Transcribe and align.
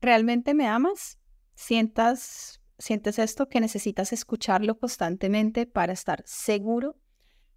¿realmente 0.00 0.54
me 0.54 0.66
amas? 0.66 1.18
¿Sientas, 1.54 2.60
sientes 2.78 3.18
esto 3.18 3.48
que 3.48 3.60
necesitas 3.60 4.12
escucharlo 4.12 4.78
constantemente 4.78 5.66
para 5.66 5.92
estar 5.92 6.22
seguro? 6.26 6.96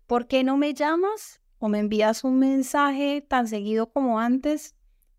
¿Por 0.08 0.28
qué 0.28 0.44
no 0.44 0.58
me 0.58 0.74
llamas 0.74 1.42
o 1.60 1.70
me 1.70 1.80
envías 1.80 2.24
un 2.24 2.40
mensaje 2.40 3.22
tan 3.22 3.48
seguido 3.48 3.92
como 3.92 4.20
antes? 4.20 4.76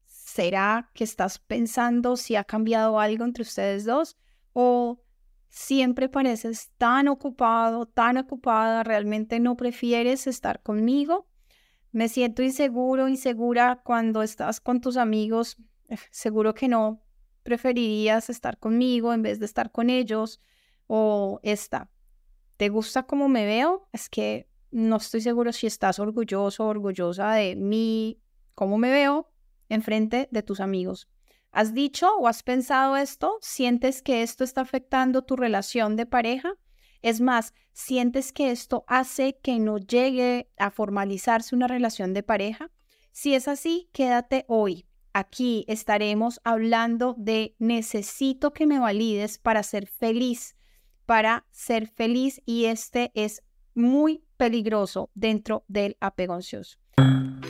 ¿Será 0.06 0.90
que 0.94 1.04
estás 1.04 1.38
pensando 1.38 2.16
si 2.16 2.36
ha 2.36 2.44
cambiado 2.44 2.98
algo 2.98 3.24
entre 3.24 3.42
ustedes 3.42 3.84
dos? 3.84 4.16
¿O 4.52 5.02
siempre 5.48 6.08
pareces 6.08 6.70
tan 6.78 7.08
ocupado, 7.08 7.86
tan 7.86 8.16
ocupada, 8.16 8.82
realmente 8.82 9.40
no 9.40 9.56
prefieres 9.56 10.26
estar 10.26 10.62
conmigo? 10.62 11.28
Me 11.92 12.08
siento 12.08 12.42
inseguro, 12.42 13.08
insegura 13.08 13.82
cuando 13.84 14.22
estás 14.22 14.60
con 14.60 14.80
tus 14.80 14.96
amigos. 14.96 15.56
Seguro 16.10 16.54
que 16.54 16.68
no 16.68 17.02
preferirías 17.50 18.30
estar 18.30 18.58
conmigo 18.58 19.12
en 19.12 19.22
vez 19.22 19.40
de 19.40 19.46
estar 19.46 19.72
con 19.72 19.90
ellos. 19.90 20.40
O 20.86 21.40
esta, 21.42 21.90
¿te 22.56 22.68
gusta 22.68 23.02
cómo 23.02 23.28
me 23.28 23.44
veo? 23.44 23.88
Es 23.92 24.08
que 24.08 24.48
no 24.70 24.96
estoy 24.96 25.20
seguro 25.20 25.52
si 25.52 25.66
estás 25.66 25.98
orgulloso 25.98 26.64
o 26.64 26.68
orgullosa 26.68 27.32
de 27.32 27.56
mí, 27.56 28.20
cómo 28.54 28.78
me 28.78 28.90
veo 28.90 29.32
en 29.68 29.82
frente 29.82 30.28
de 30.30 30.42
tus 30.42 30.60
amigos. 30.60 31.08
¿Has 31.50 31.74
dicho 31.74 32.08
o 32.18 32.28
has 32.28 32.44
pensado 32.44 32.96
esto? 32.96 33.38
¿Sientes 33.40 34.02
que 34.02 34.22
esto 34.22 34.44
está 34.44 34.60
afectando 34.60 35.22
tu 35.22 35.34
relación 35.34 35.96
de 35.96 36.06
pareja? 36.06 36.54
Es 37.02 37.20
más, 37.20 37.52
¿sientes 37.72 38.32
que 38.32 38.52
esto 38.52 38.84
hace 38.86 39.38
que 39.42 39.58
no 39.58 39.78
llegue 39.78 40.50
a 40.56 40.70
formalizarse 40.70 41.56
una 41.56 41.66
relación 41.66 42.14
de 42.14 42.22
pareja? 42.22 42.70
Si 43.10 43.34
es 43.34 43.48
así, 43.48 43.90
quédate 43.92 44.44
hoy. 44.46 44.86
Aquí 45.12 45.64
estaremos 45.66 46.40
hablando 46.44 47.16
de 47.18 47.56
necesito 47.58 48.52
que 48.52 48.66
me 48.66 48.78
valides 48.78 49.38
para 49.38 49.64
ser 49.64 49.88
feliz, 49.88 50.54
para 51.04 51.46
ser 51.50 51.88
feliz 51.88 52.40
y 52.46 52.66
este 52.66 53.10
es 53.14 53.42
muy 53.74 54.22
peligroso 54.36 55.10
dentro 55.14 55.64
del 55.66 55.96
apego 56.00 56.34
ansioso. 56.34 56.78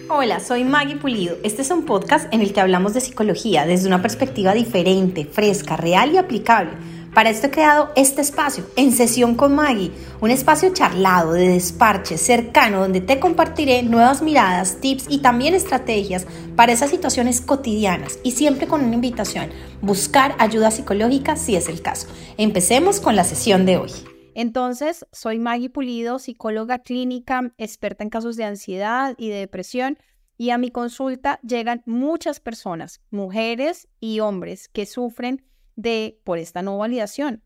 Hola, 0.09 0.41
soy 0.41 0.65
Maggie 0.65 0.97
Pulido. 0.97 1.37
Este 1.45 1.61
es 1.61 1.71
un 1.71 1.85
podcast 1.85 2.33
en 2.33 2.41
el 2.41 2.55
que 2.55 2.61
hablamos 2.63 2.95
de 2.95 3.03
psicología 3.03 3.67
desde 3.67 3.89
una 3.89 4.01
perspectiva 4.01 4.55
diferente, 4.55 5.27
fresca, 5.27 5.77
real 5.77 6.13
y 6.13 6.17
aplicable. 6.17 6.73
Para 7.15 7.31
esto 7.31 7.49
he 7.49 7.51
creado 7.51 7.91
este 7.97 8.21
espacio, 8.21 8.65
En 8.77 8.93
Sesión 8.93 9.35
con 9.35 9.57
Maggie, 9.57 9.91
un 10.21 10.31
espacio 10.31 10.73
charlado, 10.73 11.33
de 11.33 11.49
desparche, 11.49 12.17
cercano, 12.17 12.81
donde 12.81 13.01
te 13.01 13.19
compartiré 13.19 13.83
nuevas 13.83 14.23
miradas, 14.23 14.81
tips 14.81 15.07
y 15.09 15.19
también 15.19 15.55
estrategias 15.55 16.27
para 16.55 16.73
esas 16.73 16.91
situaciones 16.91 17.41
cotidianas 17.41 18.21
y 18.23 18.31
siempre 18.31 18.69
con 18.69 18.85
una 18.85 18.95
invitación, 18.95 19.51
buscar 19.83 20.37
ayuda 20.39 20.71
psicológica 20.71 21.35
si 21.35 21.57
es 21.57 21.69
el 21.69 21.83
caso. 21.83 22.07
Empecemos 22.37 23.01
con 23.01 23.17
la 23.17 23.25
sesión 23.25 23.67
de 23.67 23.79
hoy. 23.79 23.91
Entonces, 24.35 25.05
soy 25.11 25.41
Maggie 25.41 25.69
Pulido, 25.69 26.21
psicóloga 26.21 26.79
clínica, 26.79 27.53
experta 27.59 28.05
en 28.05 28.11
casos 28.11 28.37
de 28.37 28.45
ansiedad 28.45 29.17
y 29.19 29.31
de 29.31 29.37
depresión. 29.37 29.99
Y 30.39 30.51
a 30.51 30.59
mi 30.59 30.71
consulta 30.71 31.41
llegan 31.43 31.83
muchas 31.87 32.39
personas, 32.39 33.01
mujeres 33.11 33.89
y 33.99 34.21
hombres, 34.21 34.69
que 34.69 34.87
sufren 34.87 35.45
de 35.81 36.21
por 36.25 36.39
esta 36.39 36.63
no 36.63 36.79
validación 36.79 37.43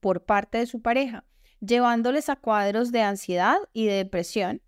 por 0.00 0.24
parte 0.24 0.58
de 0.58 0.66
su 0.66 0.82
pareja, 0.82 1.24
llevándoles 1.60 2.28
a 2.28 2.36
cuadros 2.36 2.92
de 2.92 3.00
ansiedad 3.00 3.56
y 3.72 3.86
de 3.86 3.94
depresión. 3.94 4.60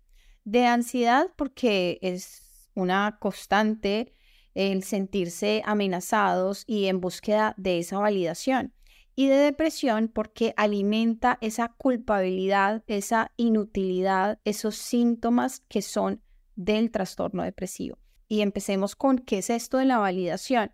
De 0.45 0.65
ansiedad 0.65 1.27
porque 1.35 1.99
es 2.01 2.71
una 2.73 3.17
constante 3.19 4.13
el 4.55 4.83
sentirse 4.83 5.61
amenazados 5.65 6.63
y 6.65 6.87
en 6.87 6.99
búsqueda 6.99 7.53
de 7.57 7.77
esa 7.77 7.99
validación 7.99 8.73
y 9.15 9.27
de 9.27 9.35
depresión 9.35 10.07
porque 10.07 10.53
alimenta 10.57 11.37
esa 11.41 11.69
culpabilidad, 11.69 12.83
esa 12.87 13.31
inutilidad, 13.37 14.39
esos 14.45 14.75
síntomas 14.75 15.61
que 15.67 15.83
son 15.83 16.23
del 16.55 16.89
trastorno 16.89 17.43
depresivo. 17.43 17.99
Y 18.27 18.41
empecemos 18.41 18.95
con 18.95 19.19
qué 19.19 19.39
es 19.39 19.49
esto 19.49 19.77
de 19.77 19.85
la 19.85 19.99
validación. 19.99 20.71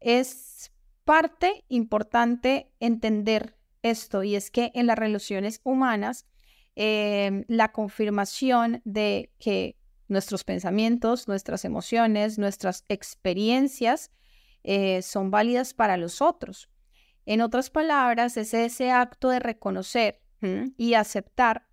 Es 0.00 0.71
parte 1.04 1.64
importante 1.68 2.70
entender 2.80 3.56
esto 3.82 4.22
y 4.22 4.36
es 4.36 4.50
que 4.50 4.70
en 4.74 4.86
las 4.86 4.98
relaciones 4.98 5.60
humanas 5.64 6.26
em, 6.74 7.44
la 7.48 7.72
confirmación 7.72 8.80
de 8.84 9.32
que 9.38 9.76
nuestros 10.08 10.44
pensamientos, 10.44 11.28
nuestras 11.28 11.64
emociones, 11.64 12.38
nuestras 12.38 12.84
experiencias 12.88 14.10
eh, 14.62 15.02
son 15.02 15.30
válidas 15.30 15.74
para 15.74 15.96
los 15.96 16.22
otros. 16.22 16.68
En 17.26 17.40
otras 17.40 17.70
palabras, 17.70 18.36
es 18.36 18.52
ese 18.54 18.90
acto 18.90 19.28
de 19.28 19.38
reconocer 19.38 20.20
y 20.76 20.94
aceptar 20.94 21.68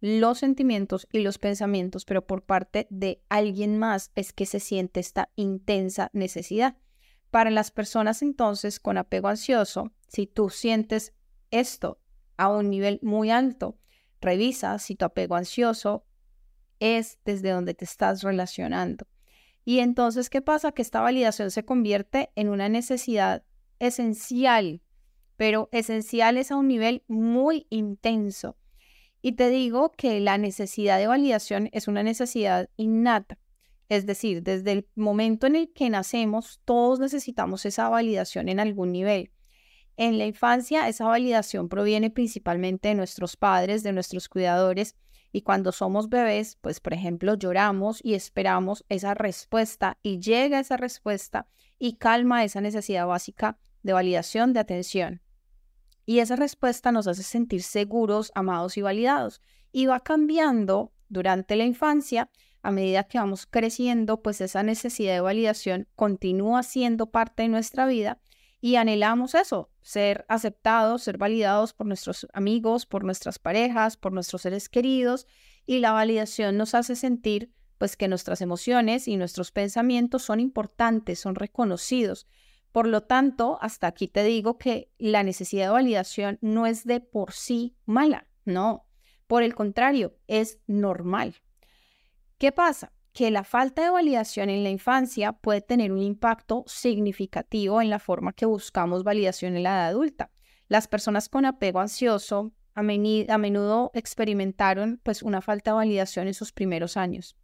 los 0.00 0.38
sentimientos 0.38 1.06
y 1.12 1.20
los 1.20 1.38
pensamientos, 1.38 2.06
pero 2.06 2.26
por 2.26 2.42
parte 2.42 2.86
de 2.88 3.22
alguien 3.28 3.78
más 3.78 4.12
es 4.14 4.32
que 4.32 4.46
se 4.46 4.60
siente 4.60 5.00
esta 5.00 5.30
intensa 5.36 6.10
necesidad. 6.14 6.76
Para 7.34 7.50
las 7.50 7.72
personas 7.72 8.22
entonces 8.22 8.78
con 8.78 8.96
apego 8.96 9.26
ansioso, 9.26 9.90
si 10.06 10.28
tú 10.28 10.50
sientes 10.50 11.14
esto 11.50 11.98
a 12.36 12.48
un 12.48 12.70
nivel 12.70 13.00
muy 13.02 13.32
alto, 13.32 13.76
revisa 14.20 14.78
si 14.78 14.94
tu 14.94 15.04
apego 15.04 15.34
ansioso 15.34 16.06
es 16.78 17.18
desde 17.24 17.50
donde 17.50 17.74
te 17.74 17.86
estás 17.86 18.22
relacionando. 18.22 19.08
Y 19.64 19.80
entonces, 19.80 20.30
¿qué 20.30 20.42
pasa? 20.42 20.70
Que 20.70 20.82
esta 20.82 21.00
validación 21.00 21.50
se 21.50 21.64
convierte 21.64 22.30
en 22.36 22.50
una 22.50 22.68
necesidad 22.68 23.42
esencial 23.80 24.80
pero 25.36 25.68
esenciales 25.72 26.52
a 26.52 26.56
un 26.56 26.68
nivel 26.68 27.02
muy 27.08 27.66
intenso. 27.68 28.56
Y 29.22 29.32
te 29.32 29.50
digo 29.50 29.90
que 29.90 30.20
la 30.20 30.38
necesidad 30.38 30.98
de 30.98 31.08
validación 31.08 31.68
es 31.72 31.88
una 31.88 32.04
necesidad 32.04 32.70
innata. 32.76 33.40
Es 33.88 34.06
decir, 34.06 34.42
desde 34.42 34.72
el 34.72 34.88
momento 34.94 35.46
en 35.46 35.56
el 35.56 35.72
que 35.72 35.90
nacemos, 35.90 36.60
todos 36.64 37.00
necesitamos 37.00 37.66
esa 37.66 37.88
validación 37.88 38.48
en 38.48 38.60
algún 38.60 38.92
nivel. 38.92 39.30
En 39.96 40.18
la 40.18 40.26
infancia, 40.26 40.88
esa 40.88 41.04
validación 41.06 41.68
proviene 41.68 42.10
principalmente 42.10 42.88
de 42.88 42.94
nuestros 42.94 43.36
padres, 43.36 43.82
de 43.82 43.92
nuestros 43.92 44.28
cuidadores, 44.28 44.96
y 45.30 45.42
cuando 45.42 45.72
somos 45.72 46.08
bebés, 46.08 46.56
pues 46.60 46.78
por 46.80 46.94
ejemplo, 46.94 47.34
lloramos 47.34 48.00
y 48.04 48.14
esperamos 48.14 48.84
esa 48.88 49.14
respuesta 49.14 49.98
y 50.02 50.20
llega 50.20 50.60
esa 50.60 50.76
respuesta 50.76 51.48
y 51.78 51.96
calma 51.96 52.44
esa 52.44 52.60
necesidad 52.60 53.06
básica 53.06 53.58
de 53.82 53.92
validación, 53.92 54.52
de 54.52 54.60
atención. 54.60 55.22
Y 56.06 56.20
esa 56.20 56.36
respuesta 56.36 56.92
nos 56.92 57.06
hace 57.06 57.22
sentir 57.22 57.62
seguros, 57.62 58.30
amados 58.34 58.76
y 58.76 58.82
validados. 58.82 59.40
Y 59.72 59.86
va 59.86 60.00
cambiando 60.00 60.92
durante 61.08 61.56
la 61.56 61.64
infancia, 61.64 62.30
a 62.64 62.70
medida 62.70 63.04
que 63.04 63.18
vamos 63.18 63.46
creciendo, 63.46 64.22
pues 64.22 64.40
esa 64.40 64.62
necesidad 64.62 65.14
de 65.14 65.20
validación 65.20 65.86
continúa 65.94 66.62
siendo 66.62 67.10
parte 67.10 67.44
de 67.44 67.48
nuestra 67.48 67.86
vida 67.86 68.20
y 68.60 68.76
anhelamos 68.76 69.34
eso, 69.34 69.70
ser 69.82 70.24
aceptados, 70.28 71.02
ser 71.02 71.18
validados 71.18 71.74
por 71.74 71.86
nuestros 71.86 72.26
amigos, 72.32 72.86
por 72.86 73.04
nuestras 73.04 73.38
parejas, 73.38 73.96
por 73.96 74.12
nuestros 74.12 74.42
seres 74.42 74.68
queridos 74.68 75.26
y 75.66 75.78
la 75.78 75.92
validación 75.92 76.56
nos 76.56 76.74
hace 76.74 76.96
sentir 76.96 77.52
pues 77.78 77.96
que 77.96 78.08
nuestras 78.08 78.40
emociones 78.40 79.06
y 79.08 79.16
nuestros 79.16 79.52
pensamientos 79.52 80.22
son 80.22 80.40
importantes, 80.40 81.20
son 81.20 81.34
reconocidos 81.34 82.26
por 82.74 82.88
lo 82.88 83.04
tanto, 83.04 83.56
hasta 83.60 83.86
aquí 83.86 84.08
te 84.08 84.24
digo 84.24 84.58
que 84.58 84.90
la 84.98 85.22
necesidad 85.22 85.66
de 85.66 85.70
validación 85.70 86.38
no 86.40 86.66
es 86.66 86.84
de 86.84 86.98
por 86.98 87.30
sí 87.30 87.76
mala, 87.86 88.26
no. 88.44 88.88
Por 89.28 89.44
el 89.44 89.54
contrario, 89.54 90.16
es 90.26 90.58
normal. 90.66 91.36
¿Qué 92.44 92.52
pasa? 92.52 92.92
Que 93.14 93.30
la 93.30 93.42
falta 93.42 93.82
de 93.82 93.88
validación 93.88 94.50
en 94.50 94.64
la 94.64 94.68
infancia 94.68 95.32
puede 95.32 95.62
tener 95.62 95.92
un 95.92 96.02
impacto 96.02 96.62
significativo 96.66 97.80
en 97.80 97.88
la 97.88 97.98
forma 97.98 98.34
que 98.34 98.44
buscamos 98.44 99.02
validación 99.02 99.56
en 99.56 99.62
la 99.62 99.70
edad 99.70 99.86
adulta. 99.86 100.30
Las 100.68 100.86
personas 100.86 101.30
con 101.30 101.46
apego 101.46 101.80
ansioso 101.80 102.52
a, 102.74 102.82
menudo 102.82 103.90
experimentaron 103.94 105.00
pues 105.02 105.22
una 105.22 105.40
falta 105.40 105.70
de 105.70 105.76
validación 105.76 106.26
en 106.26 106.34
sus 106.34 106.52
primeros 106.52 106.98
años, 106.98 107.34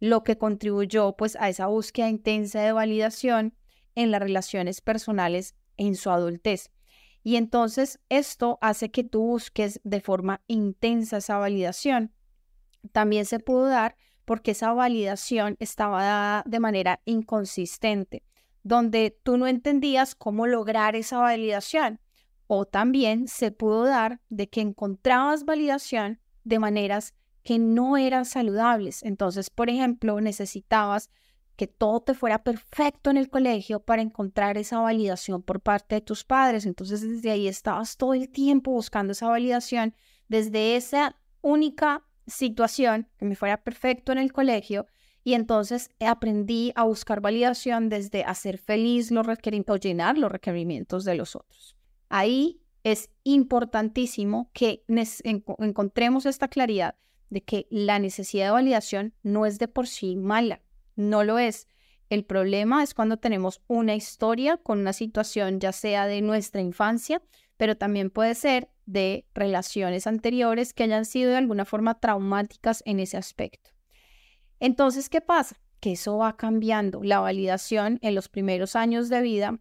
lo 0.00 0.24
que 0.24 0.38
contribuyó 0.38 1.14
pues 1.16 1.36
a 1.36 1.48
esa 1.48 1.68
búsqueda 1.68 2.08
intensa 2.08 2.62
de 2.62 2.72
validación 2.72 3.54
en 3.94 4.10
las 4.10 4.20
relaciones 4.20 4.80
personales 4.80 5.54
en 5.76 5.94
su 5.94 6.10
adultez. 6.10 6.72
Y 7.22 7.36
entonces 7.36 8.00
esto 8.08 8.58
hace 8.60 8.90
que 8.90 9.04
tú 9.04 9.22
busques 9.22 9.80
de 9.84 10.00
forma 10.00 10.42
intensa 10.48 11.18
esa 11.18 11.38
validación. 11.38 12.12
También 12.90 13.24
se 13.24 13.38
pudo 13.38 13.66
dar 13.66 13.94
porque 14.24 14.52
esa 14.52 14.72
validación 14.72 15.56
estaba 15.58 16.02
dada 16.02 16.42
de 16.46 16.60
manera 16.60 17.00
inconsistente, 17.04 18.22
donde 18.62 19.18
tú 19.22 19.36
no 19.36 19.46
entendías 19.46 20.14
cómo 20.14 20.46
lograr 20.46 20.96
esa 20.96 21.18
validación. 21.18 22.00
O 22.46 22.66
también 22.66 23.28
se 23.28 23.50
pudo 23.50 23.84
dar 23.84 24.20
de 24.28 24.48
que 24.48 24.60
encontrabas 24.60 25.44
validación 25.44 26.20
de 26.44 26.58
maneras 26.58 27.14
que 27.42 27.58
no 27.58 27.96
eran 27.96 28.24
saludables. 28.24 29.02
Entonces, 29.02 29.50
por 29.50 29.70
ejemplo, 29.70 30.20
necesitabas 30.20 31.10
que 31.56 31.66
todo 31.66 32.00
te 32.00 32.14
fuera 32.14 32.42
perfecto 32.42 33.10
en 33.10 33.16
el 33.16 33.28
colegio 33.28 33.80
para 33.80 34.02
encontrar 34.02 34.56
esa 34.58 34.80
validación 34.80 35.42
por 35.42 35.60
parte 35.60 35.96
de 35.96 36.00
tus 36.00 36.24
padres. 36.24 36.66
Entonces 36.66 37.02
desde 37.02 37.30
ahí 37.30 37.46
estabas 37.46 37.96
todo 37.96 38.14
el 38.14 38.30
tiempo 38.30 38.72
buscando 38.72 39.12
esa 39.12 39.28
validación 39.28 39.94
desde 40.28 40.76
esa 40.76 41.16
única 41.40 42.04
situación 42.26 43.08
que 43.18 43.24
me 43.24 43.36
fuera 43.36 43.62
perfecto 43.62 44.12
en 44.12 44.18
el 44.18 44.32
colegio 44.32 44.86
y 45.24 45.34
entonces 45.34 45.90
aprendí 46.00 46.72
a 46.74 46.84
buscar 46.84 47.20
validación 47.20 47.88
desde 47.88 48.24
hacer 48.24 48.58
feliz 48.58 49.10
los 49.10 49.26
requerimientos 49.26 49.76
o 49.76 49.78
llenar 49.78 50.18
los 50.18 50.32
requerimientos 50.32 51.04
de 51.04 51.14
los 51.14 51.36
otros. 51.36 51.76
Ahí 52.08 52.60
es 52.84 53.10
importantísimo 53.22 54.50
que 54.52 54.84
encontremos 54.88 56.26
esta 56.26 56.48
claridad 56.48 56.96
de 57.30 57.42
que 57.42 57.66
la 57.70 57.98
necesidad 57.98 58.46
de 58.46 58.52
validación 58.52 59.14
no 59.22 59.46
es 59.46 59.58
de 59.58 59.68
por 59.68 59.86
sí 59.86 60.16
mala, 60.16 60.60
no 60.96 61.24
lo 61.24 61.38
es. 61.38 61.68
El 62.10 62.24
problema 62.24 62.82
es 62.82 62.92
cuando 62.92 63.16
tenemos 63.16 63.62
una 63.68 63.94
historia 63.94 64.58
con 64.58 64.80
una 64.80 64.92
situación 64.92 65.60
ya 65.60 65.72
sea 65.72 66.06
de 66.06 66.20
nuestra 66.20 66.60
infancia, 66.60 67.22
pero 67.56 67.76
también 67.76 68.10
puede 68.10 68.34
ser 68.34 68.68
de 68.86 69.26
relaciones 69.34 70.06
anteriores 70.06 70.74
que 70.74 70.84
hayan 70.84 71.04
sido 71.04 71.30
de 71.30 71.36
alguna 71.36 71.64
forma 71.64 72.00
traumáticas 72.00 72.82
en 72.86 73.00
ese 73.00 73.16
aspecto. 73.16 73.70
Entonces, 74.60 75.08
¿qué 75.08 75.20
pasa? 75.20 75.56
Que 75.80 75.92
eso 75.92 76.18
va 76.18 76.36
cambiando. 76.36 77.02
La 77.02 77.20
validación 77.20 77.98
en 78.02 78.14
los 78.14 78.28
primeros 78.28 78.76
años 78.76 79.08
de 79.08 79.20
vida, 79.22 79.58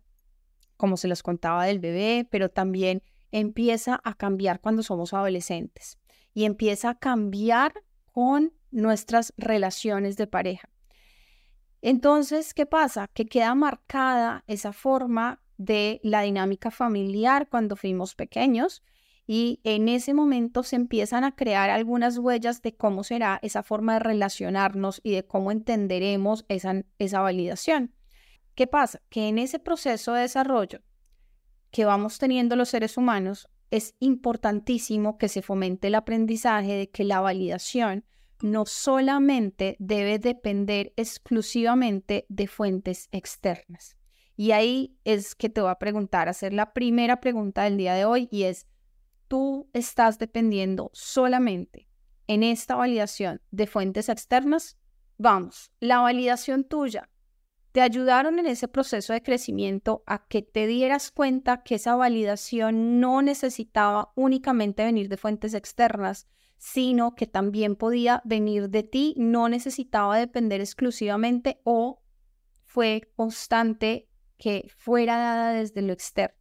como 0.78 0.98
se 0.98 1.08
los 1.08 1.24
contaba 1.24 1.66
del 1.66 1.80
bebé, 1.80 2.28
pero 2.30 2.50
también 2.50 3.04
empieza 3.32 4.00
a 4.04 4.14
cambiar 4.14 4.60
cuando 4.62 4.84
somos 4.84 5.14
adolescentes 5.14 5.98
y 6.34 6.46
empieza 6.46 6.90
a 6.90 7.00
cambiar 7.00 7.74
con 8.12 8.54
nuestras 8.72 9.34
relaciones 9.38 10.18
de 10.18 10.28
pareja. 10.28 10.70
Entonces, 11.82 12.54
¿qué 12.54 12.66
pasa? 12.66 13.08
Que 13.08 13.26
queda 13.26 13.56
marcada 13.56 14.44
esa 14.48 14.72
forma 14.72 15.42
de 15.58 16.00
la 16.04 16.22
dinámica 16.22 16.72
familiar 16.72 17.48
cuando 17.50 17.76
fuimos 17.76 18.16
pequeños 18.16 18.84
y 19.34 19.62
en 19.64 19.88
ese 19.88 20.14
momento 20.14 20.62
se 20.62 20.76
empiezan 20.76 21.24
a 21.24 21.38
crear 21.38 21.70
algunas 21.70 22.18
huellas 22.18 22.62
de 22.62 22.76
cómo 22.76 23.06
será 23.06 23.40
esa 23.42 23.64
forma 23.64 23.94
de 23.94 24.00
relacionarnos 24.00 25.00
y 25.06 25.12
de 25.12 25.26
cómo 25.26 25.54
entenderemos 25.54 26.44
esa, 26.50 26.84
esa 27.00 27.22
validación. 27.22 27.96
¿Qué 28.56 28.68
pasa? 28.68 29.02
Que 29.08 29.30
en 29.30 29.38
ese 29.40 29.58
proceso 29.58 30.12
de 30.12 30.24
desarrollo 30.24 30.82
que 31.72 31.86
vamos 31.86 32.18
teniendo 32.18 32.58
los 32.58 32.68
seres 32.68 32.98
humanos, 32.98 33.48
es 33.70 33.96
importantísimo 34.00 35.18
que 35.18 35.30
se 35.30 35.42
fomente 35.42 35.88
el 35.88 35.96
aprendizaje 35.96 36.74
de 36.74 36.90
que 36.90 37.06
la 37.06 37.22
validación 37.22 38.04
no 38.42 38.66
solamente 38.66 39.78
debe 39.80 40.20
depender 40.20 40.92
exclusivamente 40.98 42.26
de 42.28 42.48
fuentes 42.48 43.08
externas. 43.14 43.96
Y 44.36 44.52
ahí 44.52 44.98
es 45.06 45.36
que 45.36 45.48
te 45.48 45.62
voy 45.62 45.70
a 45.70 45.80
preguntar, 45.80 46.28
hacer 46.28 46.52
la 46.52 46.74
primera 46.74 47.22
pregunta 47.22 47.64
del 47.64 47.78
día 47.78 47.94
de 47.94 48.04
hoy 48.04 48.28
y 48.30 48.44
es, 48.44 48.68
¿tú 49.32 49.70
estás 49.72 50.20
dependiendo 50.20 50.92
solamente 50.92 51.88
en 52.28 52.44
esta 52.44 52.76
validación 52.76 53.42
de 53.50 53.66
fuentes 53.66 54.10
externas? 54.10 54.78
Vamos, 55.18 55.72
la 55.80 56.02
validación 56.02 56.66
tuya 56.66 57.10
te 57.72 57.80
ayudaron 57.80 58.40
en 58.40 58.46
ese 58.46 58.68
proceso 58.68 59.14
de 59.14 59.24
crecimiento 59.24 60.04
a 60.06 60.28
que 60.28 60.42
te 60.42 60.68
dieras 60.68 61.12
cuenta 61.12 61.64
que 61.64 61.76
esa 61.76 61.96
validación 61.96 63.00
no 63.00 63.22
necesitaba 63.22 64.12
únicamente 64.18 64.84
venir 64.84 65.08
de 65.08 65.16
fuentes 65.16 65.54
externas, 65.54 66.28
sino 66.58 67.16
que 67.16 67.26
también 67.26 67.78
podía 67.78 68.22
venir 68.26 68.68
de 68.68 68.84
ti, 68.84 69.14
no 69.16 69.48
necesitaba 69.48 70.18
depender 70.18 70.60
exclusivamente 70.60 71.62
o 71.64 72.04
fue 72.66 73.10
constante 73.16 74.10
que 74.38 74.70
fuera 74.76 75.16
dada 75.16 75.54
desde 75.54 75.82
lo 75.84 75.94
externo. 75.94 76.41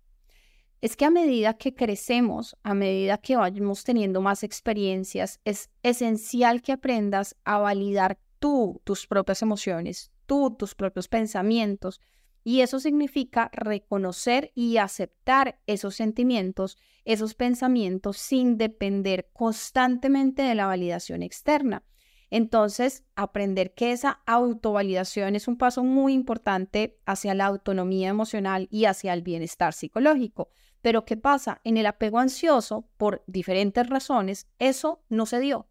Es 0.81 0.97
que 0.97 1.05
a 1.05 1.11
medida 1.11 1.55
que 1.55 1.75
crecemos, 1.75 2.57
a 2.63 2.73
medida 2.73 3.19
que 3.19 3.37
vayamos 3.37 3.85
teniendo 3.85 4.23
más 4.23 4.43
experiencias, 4.43 5.39
es 5.45 5.69
esencial 5.83 6.63
que 6.63 6.73
aprendas 6.73 7.37
a 7.45 7.59
validar 7.59 8.19
tú 8.39 8.81
tus 8.85 9.07
propias 9.07 9.43
emociones, 9.43 10.11
tus 10.27 10.75
propios 10.75 11.09
pensamientos. 11.09 12.01
Y 12.43 12.63
eso 12.63 12.81
significa 12.81 13.51
reconocer 13.53 14.53
y 14.55 14.79
aceptar 14.79 15.61
esos 15.67 15.97
sentimientos, 15.97 16.79
esos 17.05 17.35
pensamientos 17.35 18.17
sin 18.17 18.57
depender 18.57 19.29
constantemente 19.35 20.43
de 20.43 20.55
la 20.55 20.67
validación 20.67 21.23
externa. 21.23 21.85
Entonces, 22.31 23.05
aprender 23.17 23.75
que 23.75 23.93
esa 23.93 24.23
autovalidación 24.25 25.35
es 25.35 25.49
un 25.49 25.59
paso 25.59 25.83
muy 25.83 26.15
importante 26.15 26.97
hacia 27.05 27.35
la 27.35 27.47
autonomía 27.47 28.09
emocional 28.09 28.69
y 28.71 28.85
hacia 28.85 29.13
el 29.13 29.23
bienestar 29.23 29.75
psicológico. 29.75 30.49
Pero 30.83 31.05
¿qué 31.05 31.17
pasa? 31.17 31.61
En 31.65 31.77
el 31.77 31.87
apego 31.87 32.19
ansioso, 32.19 32.89
por 32.97 33.23
diferentes 33.27 33.87
razones, 33.89 34.49
eso 34.59 35.03
no 35.09 35.27
se 35.27 35.41
dio. 35.41 35.69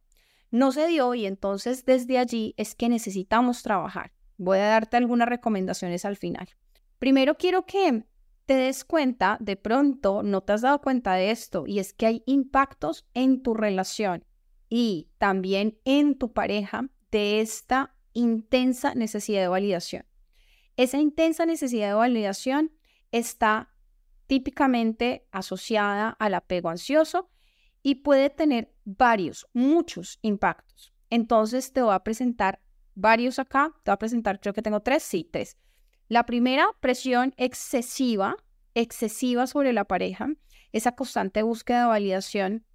No 0.52 0.72
se 0.72 0.88
dio 0.88 1.14
y 1.16 1.26
entonces 1.26 1.86
desde 1.86 2.18
allí 2.18 2.54
es 2.58 2.76
que 2.76 2.90
necesitamos 2.90 3.64
trabajar. 3.64 4.14
Voy 4.38 4.60
a 4.60 4.68
darte 4.68 4.98
algunas 4.98 5.28
recomendaciones 5.28 6.06
al 6.06 6.16
final. 6.16 6.50
Primero 6.98 7.36
quiero 7.36 7.66
que 7.66 8.06
te 8.46 8.56
des 8.56 8.84
cuenta, 8.84 9.38
de 9.40 9.56
pronto 9.56 10.24
no 10.24 10.42
te 10.42 10.54
has 10.54 10.62
dado 10.62 10.82
cuenta 10.82 11.14
de 11.14 11.30
esto, 11.30 11.66
y 11.68 11.78
es 11.78 11.94
que 11.94 12.08
hay 12.08 12.24
impactos 12.26 13.08
en 13.14 13.44
tu 13.44 13.54
relación 13.54 14.26
y 14.70 15.12
también 15.20 15.78
en 15.86 16.18
tu 16.18 16.34
pareja 16.34 16.90
de 17.12 17.42
esta 17.42 17.96
intensa 18.14 18.96
necesidad 18.96 19.42
de 19.42 19.48
validación. 19.50 20.06
Esa 20.78 20.98
intensa 20.98 21.46
necesidad 21.46 21.90
de 21.90 21.94
validación 21.94 22.72
está 23.12 23.70
típicamente 24.30 25.26
asociada 25.32 26.10
al 26.20 26.36
apego 26.36 26.70
ansioso 26.70 27.32
y 27.82 27.96
puede 27.96 28.30
tener 28.30 28.72
varios, 28.86 29.48
muchos 29.54 30.20
impactos. 30.22 30.94
Entonces 31.10 31.74
te 31.74 31.82
voy 31.82 31.96
a 31.96 32.04
presentar 32.04 32.62
varios 32.94 33.40
acá. 33.40 33.72
Te 33.84 33.90
voy 33.90 33.96
a 33.96 33.98
presentar, 33.98 34.40
creo 34.40 34.54
que 34.54 34.62
tengo 34.62 34.82
tres, 34.82 35.02
sí, 35.02 35.28
tres. 35.34 35.58
La 36.10 36.28
primera, 36.28 36.68
presión 36.80 37.34
excesiva, 37.38 38.36
excesiva 38.76 39.48
sobre 39.48 39.74
la 39.74 39.86
pareja. 39.86 40.28
Esa 40.74 40.92
constante 40.92 41.42
búsqueda 41.42 41.82
de 41.82 41.88
validación 41.88 42.66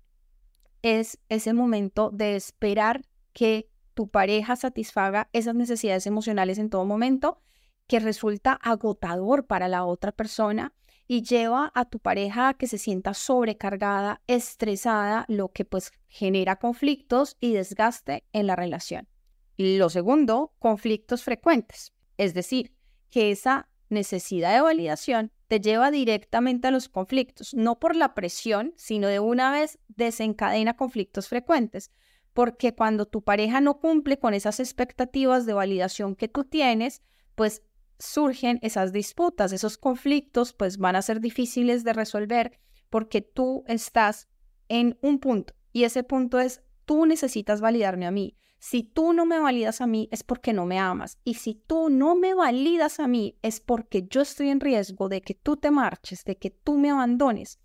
es 0.82 1.20
ese 1.28 1.52
momento 1.52 2.10
de 2.10 2.34
esperar 2.34 3.02
que 3.32 3.70
tu 3.94 4.08
pareja 4.08 4.56
satisfaga 4.56 5.28
esas 5.32 5.54
necesidades 5.54 6.08
emocionales 6.08 6.58
en 6.58 6.68
todo 6.68 6.84
momento, 6.84 7.40
que 7.86 8.00
resulta 8.00 8.54
agotador 8.54 9.46
para 9.46 9.68
la 9.68 9.84
otra 9.84 10.10
persona 10.10 10.74
y 11.06 11.22
lleva 11.22 11.70
a 11.74 11.84
tu 11.84 11.98
pareja 11.98 12.48
a 12.48 12.54
que 12.54 12.66
se 12.66 12.78
sienta 12.78 13.14
sobrecargada, 13.14 14.22
estresada, 14.26 15.24
lo 15.28 15.52
que 15.52 15.64
pues 15.64 15.92
genera 16.08 16.56
conflictos 16.56 17.36
y 17.40 17.52
desgaste 17.52 18.24
en 18.32 18.46
la 18.46 18.56
relación. 18.56 19.08
Lo 19.56 19.90
segundo, 19.90 20.52
conflictos 20.58 21.22
frecuentes, 21.22 21.92
es 22.16 22.34
decir, 22.34 22.74
que 23.10 23.30
esa 23.30 23.68
necesidad 23.88 24.54
de 24.54 24.60
validación 24.60 25.30
te 25.46 25.60
lleva 25.60 25.90
directamente 25.90 26.68
a 26.68 26.70
los 26.70 26.88
conflictos, 26.88 27.54
no 27.54 27.78
por 27.78 27.94
la 27.94 28.14
presión, 28.14 28.72
sino 28.76 29.06
de 29.08 29.20
una 29.20 29.52
vez 29.52 29.78
desencadena 29.88 30.76
conflictos 30.76 31.28
frecuentes, 31.28 31.90
porque 32.32 32.74
cuando 32.74 33.06
tu 33.06 33.22
pareja 33.22 33.60
no 33.60 33.78
cumple 33.78 34.18
con 34.18 34.34
esas 34.34 34.58
expectativas 34.58 35.46
de 35.46 35.52
validación 35.52 36.16
que 36.16 36.28
tú 36.28 36.44
tienes, 36.44 37.02
pues 37.36 37.62
surgen 37.98 38.58
esas 38.62 38.92
disputas, 38.92 39.52
esos 39.52 39.78
conflictos, 39.78 40.52
pues 40.52 40.78
van 40.78 40.96
a 40.96 41.02
ser 41.02 41.20
difíciles 41.20 41.84
de 41.84 41.92
resolver 41.92 42.58
porque 42.90 43.22
tú 43.22 43.64
estás 43.66 44.28
en 44.68 44.98
un 45.02 45.18
punto 45.18 45.54
y 45.72 45.84
ese 45.84 46.04
punto 46.04 46.38
es 46.38 46.62
tú 46.84 47.06
necesitas 47.06 47.60
validarme 47.60 48.06
a 48.06 48.10
mí. 48.10 48.36
Si 48.60 48.82
tú 48.82 49.12
no 49.12 49.26
me 49.26 49.38
validas 49.38 49.80
a 49.80 49.86
mí 49.86 50.08
es 50.10 50.22
porque 50.22 50.52
no 50.52 50.64
me 50.64 50.78
amas. 50.78 51.18
Y 51.24 51.34
si 51.34 51.54
tú 51.54 51.90
no 51.90 52.14
me 52.14 52.32
validas 52.32 53.00
a 53.00 53.08
mí 53.08 53.36
es 53.42 53.60
porque 53.60 54.06
yo 54.08 54.22
estoy 54.22 54.48
en 54.48 54.60
riesgo 54.60 55.08
de 55.08 55.20
que 55.20 55.34
tú 55.34 55.56
te 55.56 55.70
marches, 55.70 56.24
de 56.24 56.38
que 56.38 56.50
tú 56.50 56.78
me 56.78 56.90
abandones. 56.90 57.58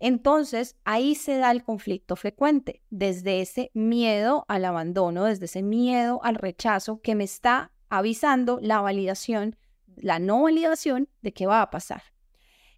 Entonces 0.00 0.76
ahí 0.84 1.14
se 1.14 1.36
da 1.36 1.50
el 1.50 1.62
conflicto 1.62 2.16
frecuente, 2.16 2.82
desde 2.88 3.42
ese 3.42 3.70
miedo 3.74 4.46
al 4.48 4.64
abandono, 4.64 5.24
desde 5.24 5.44
ese 5.44 5.62
miedo 5.62 6.20
al 6.24 6.36
rechazo 6.36 7.00
que 7.02 7.14
me 7.14 7.24
está 7.24 7.70
avisando 7.90 8.58
la 8.62 8.80
validación, 8.80 9.56
la 10.02 10.18
no 10.18 10.42
validación 10.42 11.08
de 11.22 11.32
qué 11.32 11.46
va 11.46 11.62
a 11.62 11.70
pasar. 11.70 12.02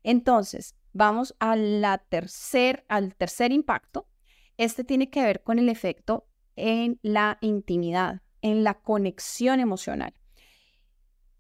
Entonces, 0.03 0.75
vamos 0.93 1.35
a 1.41 1.57
tercer, 2.09 2.85
al 2.89 3.15
tercer 3.15 3.53
impacto. 3.53 4.09
Este 4.57 4.85
tiene 4.85 5.11
que 5.11 5.23
ver 5.23 5.43
con 5.43 5.59
el 5.59 5.69
efecto 5.69 6.27
en 6.57 6.99
la 7.03 7.39
intimidad, 7.41 8.23
en 8.43 8.65
la 8.65 8.75
conexión 8.75 9.61
emocional. 9.61 10.15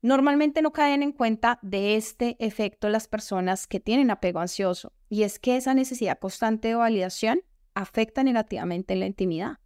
Normalmente 0.01 0.63
no 0.63 0.73
caen 0.73 1.03
en 1.03 1.13
cuenta 1.13 1.61
de 1.63 1.97
este 1.97 2.37
efecto 2.45 2.89
las 2.89 3.07
personas 3.07 3.69
que 3.69 3.79
tienen 3.79 4.11
apego 4.11 4.41
ansioso 4.41 4.93
y 5.09 5.23
es 5.23 5.39
que 5.39 5.57
esa 5.57 5.75
necesidad 5.75 6.19
constante 6.19 6.69
de 6.69 6.75
validación 6.75 7.43
afecta 7.75 8.25
negativamente 8.25 8.95
en 8.95 9.01
la 9.01 9.07
intimidad. 9.07 9.59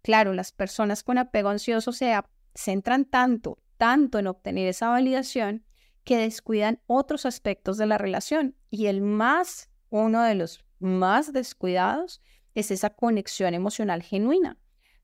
Claro, 0.00 0.32
las 0.32 0.50
personas 0.50 1.02
con 1.02 1.18
apego 1.18 1.50
ansioso 1.50 1.92
se 1.92 2.18
centran 2.54 3.04
tanto, 3.04 3.58
tanto 3.82 4.20
en 4.20 4.28
obtener 4.28 4.68
esa 4.68 4.90
validación 4.90 5.64
que 6.04 6.16
descuidan 6.16 6.80
otros 6.86 7.26
aspectos 7.26 7.78
de 7.78 7.86
la 7.86 7.98
relación. 7.98 8.54
Y 8.70 8.86
el 8.86 9.00
más, 9.00 9.72
uno 9.90 10.22
de 10.22 10.36
los 10.36 10.64
más 10.78 11.32
descuidados, 11.32 12.22
es 12.54 12.70
esa 12.70 12.90
conexión 12.90 13.54
emocional 13.54 14.00
genuina, 14.04 14.56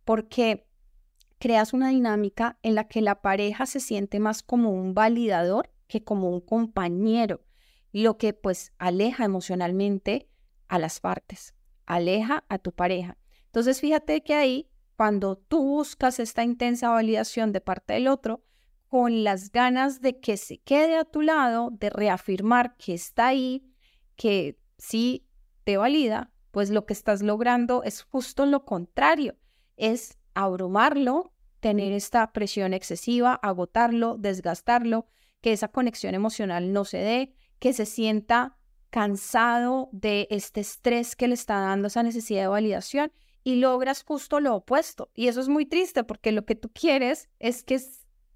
porque 0.04 0.68
creas 1.40 1.72
una 1.72 1.88
dinámica 1.88 2.60
en 2.62 2.76
la 2.76 2.86
que 2.86 3.00
la 3.00 3.20
pareja 3.20 3.66
se 3.66 3.80
siente 3.80 4.20
más 4.20 4.44
como 4.44 4.70
un 4.70 4.94
validador 4.94 5.72
que 5.88 6.04
como 6.04 6.30
un 6.30 6.40
compañero, 6.40 7.44
lo 7.90 8.16
que 8.16 8.32
pues 8.32 8.74
aleja 8.78 9.24
emocionalmente 9.24 10.28
a 10.68 10.78
las 10.78 11.00
partes, 11.00 11.52
aleja 11.84 12.44
a 12.48 12.58
tu 12.58 12.70
pareja. 12.70 13.18
Entonces 13.46 13.80
fíjate 13.80 14.22
que 14.22 14.34
ahí, 14.34 14.70
cuando 14.96 15.36
tú 15.36 15.64
buscas 15.64 16.20
esta 16.20 16.44
intensa 16.44 16.90
validación 16.90 17.50
de 17.50 17.60
parte 17.60 17.94
del 17.94 18.06
otro, 18.06 18.44
con 18.88 19.22
las 19.22 19.52
ganas 19.52 20.00
de 20.00 20.18
que 20.18 20.36
se 20.36 20.58
quede 20.58 20.96
a 20.96 21.04
tu 21.04 21.22
lado, 21.22 21.70
de 21.72 21.90
reafirmar 21.90 22.76
que 22.76 22.94
está 22.94 23.28
ahí, 23.28 23.62
que 24.16 24.58
sí 24.78 25.26
te 25.64 25.76
valida, 25.76 26.32
pues 26.50 26.70
lo 26.70 26.86
que 26.86 26.94
estás 26.94 27.22
logrando 27.22 27.82
es 27.82 28.02
justo 28.02 28.46
lo 28.46 28.64
contrario, 28.64 29.36
es 29.76 30.18
abrumarlo, 30.34 31.32
tener 31.60 31.92
esta 31.92 32.32
presión 32.32 32.72
excesiva, 32.72 33.34
agotarlo, 33.34 34.16
desgastarlo, 34.18 35.06
que 35.40 35.52
esa 35.52 35.68
conexión 35.68 36.14
emocional 36.14 36.72
no 36.72 36.84
se 36.84 36.98
dé, 36.98 37.34
que 37.58 37.72
se 37.72 37.86
sienta 37.86 38.56
cansado 38.90 39.90
de 39.92 40.26
este 40.30 40.60
estrés 40.60 41.14
que 41.14 41.28
le 41.28 41.34
está 41.34 41.60
dando 41.60 41.88
esa 41.88 42.02
necesidad 42.02 42.42
de 42.42 42.48
validación 42.48 43.12
y 43.44 43.56
logras 43.56 44.02
justo 44.02 44.40
lo 44.40 44.54
opuesto. 44.54 45.10
Y 45.14 45.28
eso 45.28 45.40
es 45.40 45.48
muy 45.48 45.66
triste 45.66 46.04
porque 46.04 46.32
lo 46.32 46.44
que 46.44 46.54
tú 46.54 46.70
quieres 46.72 47.28
es 47.38 47.62
que 47.62 47.80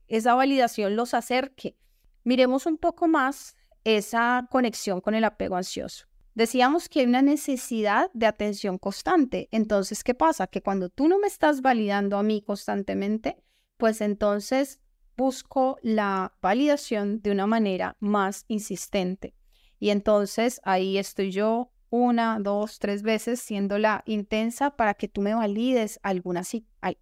esa 0.08 0.34
validación 0.34 0.96
los 0.96 1.14
acerque. 1.14 1.76
Miremos 2.24 2.66
un 2.66 2.78
poco 2.78 3.08
más 3.08 3.56
esa 3.84 4.46
conexión 4.50 5.00
con 5.00 5.14
el 5.14 5.24
apego 5.24 5.56
ansioso. 5.56 6.06
Decíamos 6.34 6.88
que 6.88 7.00
hay 7.00 7.06
una 7.06 7.20
necesidad 7.20 8.10
de 8.14 8.26
atención 8.26 8.78
constante. 8.78 9.48
Entonces, 9.50 10.02
¿qué 10.02 10.14
pasa? 10.14 10.46
Que 10.46 10.62
cuando 10.62 10.88
tú 10.88 11.08
no 11.08 11.18
me 11.18 11.26
estás 11.26 11.60
validando 11.60 12.16
a 12.16 12.22
mí 12.22 12.42
constantemente, 12.42 13.36
pues 13.76 14.00
entonces 14.00 14.80
busco 15.16 15.78
la 15.82 16.32
validación 16.40 17.20
de 17.20 17.32
una 17.32 17.46
manera 17.46 17.96
más 18.00 18.44
insistente. 18.48 19.34
Y 19.78 19.90
entonces 19.90 20.60
ahí 20.64 20.96
estoy 20.96 21.32
yo 21.32 21.72
una, 21.90 22.38
dos, 22.40 22.78
tres 22.78 23.02
veces 23.02 23.40
siendo 23.40 23.76
la 23.78 24.02
intensa 24.06 24.76
para 24.76 24.94
que 24.94 25.08
tú 25.08 25.20
me 25.20 25.34
valides 25.34 26.00
alguna, 26.02 26.42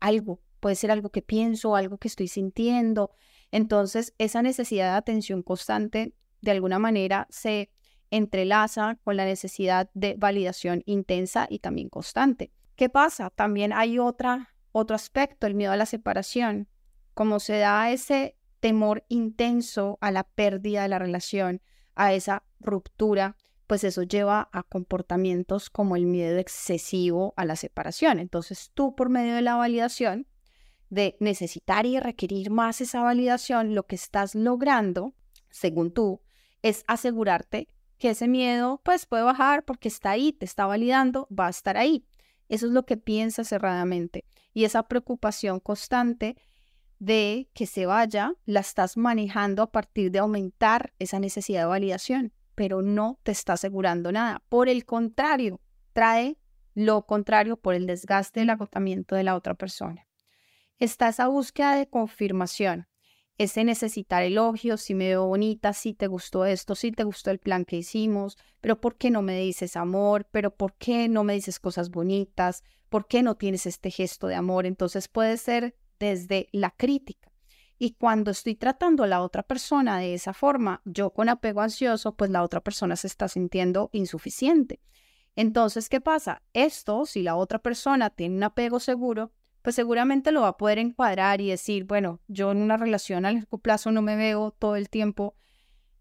algo. 0.00 0.40
Puede 0.60 0.76
ser 0.76 0.90
algo 0.90 1.10
que 1.10 1.22
pienso, 1.22 1.74
algo 1.74 1.98
que 1.98 2.08
estoy 2.08 2.28
sintiendo. 2.28 3.10
Entonces, 3.50 4.14
esa 4.18 4.42
necesidad 4.42 4.92
de 4.92 4.98
atención 4.98 5.42
constante 5.42 6.14
de 6.40 6.50
alguna 6.50 6.78
manera 6.78 7.26
se 7.30 7.70
entrelaza 8.10 8.98
con 9.04 9.16
la 9.16 9.24
necesidad 9.24 9.90
de 9.94 10.14
validación 10.18 10.82
intensa 10.86 11.46
y 11.48 11.60
también 11.60 11.88
constante. 11.88 12.52
¿Qué 12.76 12.88
pasa? 12.88 13.30
También 13.30 13.72
hay 13.72 13.98
otra, 13.98 14.48
otro 14.72 14.96
aspecto, 14.96 15.46
el 15.46 15.54
miedo 15.54 15.72
a 15.72 15.76
la 15.76 15.86
separación. 15.86 16.68
Como 17.14 17.40
se 17.40 17.58
da 17.58 17.90
ese 17.90 18.36
temor 18.60 19.04
intenso 19.08 19.98
a 20.00 20.10
la 20.10 20.24
pérdida 20.24 20.82
de 20.82 20.88
la 20.88 20.98
relación, 20.98 21.62
a 21.94 22.12
esa 22.12 22.44
ruptura, 22.60 23.36
pues 23.66 23.84
eso 23.84 24.02
lleva 24.02 24.48
a 24.52 24.62
comportamientos 24.62 25.70
como 25.70 25.96
el 25.96 26.06
miedo 26.06 26.38
excesivo 26.38 27.34
a 27.36 27.44
la 27.44 27.56
separación. 27.56 28.18
Entonces 28.18 28.70
tú 28.74 28.94
por 28.94 29.10
medio 29.10 29.34
de 29.34 29.42
la 29.42 29.56
validación, 29.56 30.26
de 30.90 31.16
necesitar 31.20 31.87
y 31.87 31.99
requerir 31.99 32.50
más 32.50 32.80
esa 32.80 33.02
validación, 33.02 33.75
lo 33.75 33.87
que 33.87 33.94
estás 33.94 34.35
logrando, 34.35 35.14
según 35.49 35.92
tú, 35.92 36.20
es 36.62 36.85
asegurarte 36.87 37.68
que 37.97 38.11
ese 38.11 38.28
miedo 38.28 38.80
pues 38.85 39.06
puede 39.06 39.23
bajar 39.23 39.64
porque 39.64 39.88
está 39.88 40.11
ahí, 40.11 40.32
te 40.32 40.44
está 40.44 40.66
validando, 40.66 41.28
va 41.30 41.47
a 41.47 41.50
estar 41.50 41.76
ahí. 41.76 42.04
Eso 42.49 42.66
es 42.66 42.73
lo 42.73 42.85
que 42.85 42.97
piensas 42.97 43.49
cerradamente. 43.49 44.25
Y 44.52 44.64
esa 44.64 44.82
preocupación 44.82 45.61
constante 45.61 46.37
de 46.99 47.49
que 47.54 47.66
se 47.66 47.87
vaya, 47.87 48.35
la 48.44 48.61
estás 48.61 48.97
manejando 48.97 49.62
a 49.62 49.70
partir 49.70 50.11
de 50.11 50.18
aumentar 50.18 50.92
esa 50.99 51.20
necesidad 51.20 51.62
de 51.62 51.66
validación, 51.66 52.32
pero 52.54 52.82
no 52.82 53.18
te 53.23 53.32
está 53.32 53.52
asegurando 53.52 54.12
nada. 54.12 54.42
Por 54.49 54.68
el 54.68 54.85
contrario, 54.85 55.61
trae 55.92 56.37
lo 56.75 57.06
contrario 57.06 57.56
por 57.56 57.75
el 57.75 57.87
desgaste, 57.87 58.42
el 58.42 58.50
agotamiento 58.50 59.14
de 59.14 59.25
la 59.25 59.37
otra 59.37 59.54
persona. 59.54 60.09
Está 60.80 61.08
esa 61.10 61.28
búsqueda 61.28 61.76
de 61.76 61.88
confirmación 61.88 62.88
ese 63.40 63.64
necesitar 63.64 64.22
elogios, 64.22 64.82
si 64.82 64.94
me 64.94 65.08
veo 65.08 65.26
bonita, 65.26 65.72
si 65.72 65.94
te 65.94 66.08
gustó 66.08 66.44
esto, 66.44 66.75
si 66.75 66.92
te 66.92 67.04
gustó 67.04 67.30
el 67.30 67.38
plan 67.38 67.64
que 67.64 67.78
hicimos, 67.78 68.37
pero 68.60 68.82
¿por 68.82 68.96
qué 68.96 69.10
no 69.10 69.22
me 69.22 69.40
dices 69.40 69.76
amor? 69.76 70.26
¿Pero 70.30 70.54
por 70.54 70.75
qué 70.75 71.08
no 71.08 71.25
me 71.25 71.32
dices 71.32 71.58
cosas 71.58 71.88
bonitas? 71.88 72.64
¿Por 72.90 73.08
qué 73.08 73.22
no 73.22 73.37
tienes 73.37 73.64
este 73.64 73.90
gesto 73.90 74.26
de 74.26 74.34
amor? 74.34 74.66
Entonces 74.66 75.08
puede 75.08 75.38
ser 75.38 75.75
desde 75.99 76.50
la 76.52 76.70
crítica. 76.72 77.32
Y 77.78 77.92
cuando 77.92 78.30
estoy 78.30 78.56
tratando 78.56 79.04
a 79.04 79.06
la 79.06 79.22
otra 79.22 79.42
persona 79.42 79.99
de 79.99 80.12
esa 80.12 80.34
forma, 80.34 80.82
yo 80.84 81.14
con 81.14 81.30
apego 81.30 81.62
ansioso, 81.62 82.14
pues 82.14 82.30
la 82.30 82.42
otra 82.42 82.60
persona 82.60 82.94
se 82.94 83.06
está 83.06 83.26
sintiendo 83.26 83.88
insuficiente. 83.94 84.82
Entonces, 85.34 85.88
¿qué 85.88 86.02
pasa? 86.02 86.42
Esto, 86.52 87.06
si 87.06 87.22
la 87.22 87.37
otra 87.37 87.58
persona 87.58 88.10
tiene 88.10 88.37
un 88.37 88.42
apego 88.42 88.80
seguro, 88.80 89.32
pues 89.62 89.74
seguramente 89.76 90.32
lo 90.32 90.42
va 90.42 90.48
a 90.48 90.56
poder 90.56 90.78
encuadrar 90.78 91.40
y 91.40 91.48
decir, 91.48 91.84
bueno, 91.84 92.20
yo 92.28 92.52
en 92.52 92.62
una 92.62 92.76
relación 92.76 93.26
a 93.26 93.32
largo 93.32 93.58
plazo 93.58 93.92
no 93.92 94.02
me 94.02 94.16
veo 94.16 94.52
todo 94.52 94.76
el 94.76 94.88
tiempo 94.88 95.34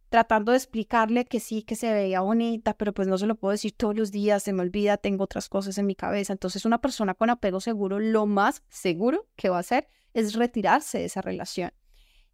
tratando 0.09 0.51
de 0.51 0.57
explicarle 0.57 1.25
que 1.25 1.39
sí, 1.39 1.61
que 1.61 1.75
se 1.75 1.93
veía 1.93 2.21
bonita, 2.21 2.73
pero 2.73 2.93
pues 2.93 3.07
no 3.07 3.17
se 3.17 3.27
lo 3.27 3.35
puedo 3.35 3.51
decir 3.51 3.73
todos 3.73 3.95
los 3.95 4.11
días, 4.11 4.41
se 4.43 4.53
me 4.53 4.63
olvida, 4.63 4.97
tengo 4.97 5.23
otras 5.23 5.49
cosas 5.49 5.77
en 5.77 5.85
mi 5.85 5.95
cabeza. 5.95 6.33
Entonces 6.33 6.65
una 6.65 6.81
persona 6.81 7.13
con 7.13 7.29
apego 7.29 7.61
seguro, 7.61 7.99
lo 7.99 8.25
más 8.25 8.63
seguro 8.69 9.27
que 9.35 9.49
va 9.49 9.57
a 9.57 9.61
hacer 9.61 9.87
es 10.13 10.33
retirarse 10.33 10.99
de 10.99 11.05
esa 11.05 11.21
relación. 11.21 11.71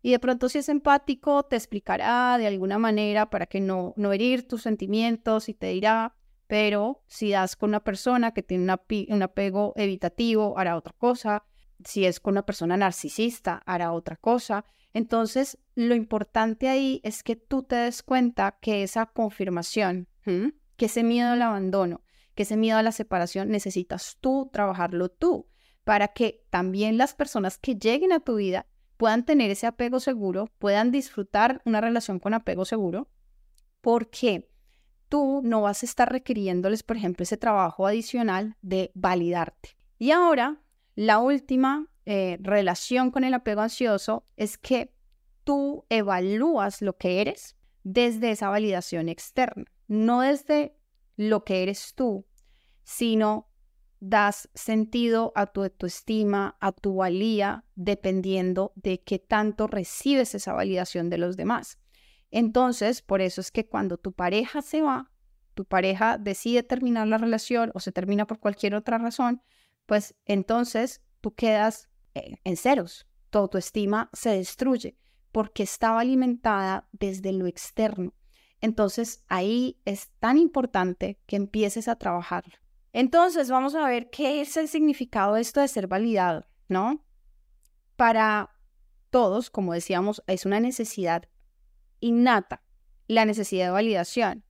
Y 0.02 0.12
de 0.12 0.20
pronto 0.20 0.48
si 0.50 0.60
es 0.60 0.70
empático, 0.70 1.44
te 1.44 1.58
explicará 1.58 2.38
de 2.38 2.48
alguna 2.48 2.78
manera 2.78 3.30
para 3.30 3.46
que 3.46 3.60
no, 3.60 3.94
no 3.98 4.14
herir 4.14 4.48
tus 4.48 4.62
sentimientos 4.62 5.50
y 5.50 5.54
te 5.54 5.68
dirá, 5.68 6.16
pero 6.48 7.04
si 7.08 7.32
das 7.32 7.56
con 7.56 7.70
una 7.72 7.84
persona 7.84 8.32
que 8.32 8.44
tiene 8.44 8.64
un 9.10 9.22
apego 9.24 9.74
evitativo, 9.76 10.58
hará 10.58 10.76
otra 10.76 10.94
cosa. 10.98 11.44
Si 11.84 12.06
es 12.06 12.20
con 12.20 12.34
una 12.34 12.46
persona 12.46 12.78
narcisista, 12.78 13.62
hará 13.66 13.92
otra 13.92 14.16
cosa. 14.16 14.66
Entonces, 14.94 15.58
lo 15.76 15.96
importante 15.96 16.70
ahí 16.70 17.02
es 17.04 17.22
que 17.24 17.36
tú 17.36 17.64
te 17.64 17.76
des 17.76 18.02
cuenta 18.04 18.58
que 18.62 18.84
esa 18.84 19.08
confirmación, 19.08 20.08
que 20.24 20.86
ese 20.86 21.04
miedo 21.04 21.32
al 21.32 21.42
abandono, 21.42 22.02
que 22.34 22.44
ese 22.44 22.58
miedo 22.58 22.78
a 22.78 22.84
la 22.84 22.92
separación, 22.92 23.50
necesitas 23.50 24.18
tú 24.22 24.50
trabajarlo 24.54 25.10
tú 25.10 25.50
para 25.84 26.10
que 26.10 26.46
también 26.50 26.98
las 26.98 27.14
personas 27.14 27.58
que 27.58 27.76
lleguen 27.76 28.12
a 28.12 28.20
tu 28.20 28.36
vida 28.36 28.68
puedan 28.98 29.26
tener 29.26 29.52
ese 29.52 29.68
apego 29.68 30.00
seguro, 30.00 30.50
puedan 30.58 30.92
disfrutar 30.92 31.62
una 31.66 31.82
relación 31.82 32.20
con 32.20 32.34
apego 32.34 32.66
seguro. 32.66 33.10
¿Por 33.82 34.10
qué? 34.10 34.50
Tú 35.10 35.42
no 35.44 35.62
vas 35.62 35.84
a 35.84 35.86
estar 35.86 36.12
requiriéndoles, 36.12 36.84
por 36.84 36.98
ejemplo, 36.98 37.24
ese 37.24 37.38
trabajo 37.38 37.88
adicional 37.88 38.56
de 38.62 38.92
validarte. 38.94 39.78
Y 39.98 40.12
ahora, 40.12 40.62
la 40.96 41.20
última 41.20 41.88
eh, 42.06 42.38
relación 42.42 43.12
con 43.12 43.24
el 43.24 43.34
apego 43.34 43.62
ansioso 43.62 44.26
es 44.38 44.58
que 44.58 44.94
tú 45.44 45.86
evalúas 45.90 46.82
lo 46.82 46.98
que 46.98 47.22
eres 47.22 47.56
desde 47.84 48.32
esa 48.32 48.50
validación 48.50 49.10
externa, 49.10 49.66
no 49.88 50.22
desde 50.22 50.76
lo 51.18 51.44
que 51.44 51.64
eres 51.64 51.94
tú, 51.96 52.26
sino 52.84 53.50
das 54.00 54.50
sentido 54.54 55.32
a 55.36 55.48
tu 55.48 55.64
autoestima, 55.64 56.58
a 56.60 56.72
tu 56.72 56.96
valía, 56.96 57.64
dependiendo 57.76 58.74
de 58.76 59.02
qué 59.02 59.20
tanto 59.20 59.68
recibes 59.68 60.36
esa 60.36 60.54
validación 60.54 61.10
de 61.10 61.18
los 61.18 61.38
demás. 61.38 61.80
Entonces, 62.32 63.02
por 63.02 63.22
eso 63.22 63.42
es 63.42 63.52
que 63.52 63.66
cuando 63.68 63.98
tu 63.98 64.12
pareja 64.12 64.62
se 64.62 64.82
va, 64.82 65.12
tu 65.54 65.66
pareja 65.66 66.18
decide 66.18 66.64
terminar 66.64 67.08
la 67.08 67.18
relación 67.18 67.72
o 67.74 67.80
se 67.80 67.92
termina 67.92 68.28
por 68.28 68.40
cualquier 68.40 68.76
otra 68.76 68.98
razón, 68.98 69.42
pues 69.86 70.16
entonces 70.26 71.02
tú 71.22 71.34
quedas 71.34 71.90
eh, 72.14 72.36
en 72.44 72.58
ceros. 72.58 73.08
Tu 73.30 73.40
autoestima 73.40 74.10
se 74.14 74.32
destruye 74.32 74.98
porque 75.32 75.64
estaba 75.64 76.02
alimentada 76.02 76.88
desde 76.92 77.32
lo 77.32 77.48
externo. 77.48 78.14
Entonces 78.62 79.24
ahí 79.28 79.80
es 79.86 80.10
tan 80.20 80.38
importante 80.38 81.20
que 81.26 81.36
empieces 81.36 81.88
a 81.88 81.96
trabajarlo. 81.96 82.56
Entonces 82.94 83.50
vamos 83.50 83.76
a 83.76 83.88
ver 83.88 84.10
qué 84.10 84.42
es 84.42 84.56
el 84.58 84.68
significado 84.68 85.36
de 85.36 85.42
esto 85.42 85.60
de 85.60 85.68
ser 85.68 85.88
validado, 85.88 86.48
¿no? 86.70 87.06
Para 87.96 88.52
todos, 89.10 89.50
como 89.50 89.74
decíamos, 89.74 90.24
es 90.28 90.46
una 90.46 90.60
necesidad 90.60 91.28
innata 92.00 92.64
la 93.08 93.26
necesidad 93.26 93.66
de 93.66 93.72
validación, 93.72 94.44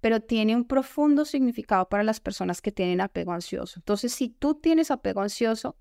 pero 0.00 0.20
tiene 0.20 0.54
un 0.54 0.66
profundo 0.66 1.24
significado 1.24 1.88
para 1.88 2.02
las 2.02 2.20
personas 2.20 2.60
que 2.60 2.72
tienen 2.72 3.00
apego 3.00 3.32
ansioso. 3.32 3.78
Entonces, 3.78 4.12
si 4.12 4.28
tú 4.28 4.54
tienes 4.54 4.90
apego 4.90 5.22
ansioso, 5.22 5.76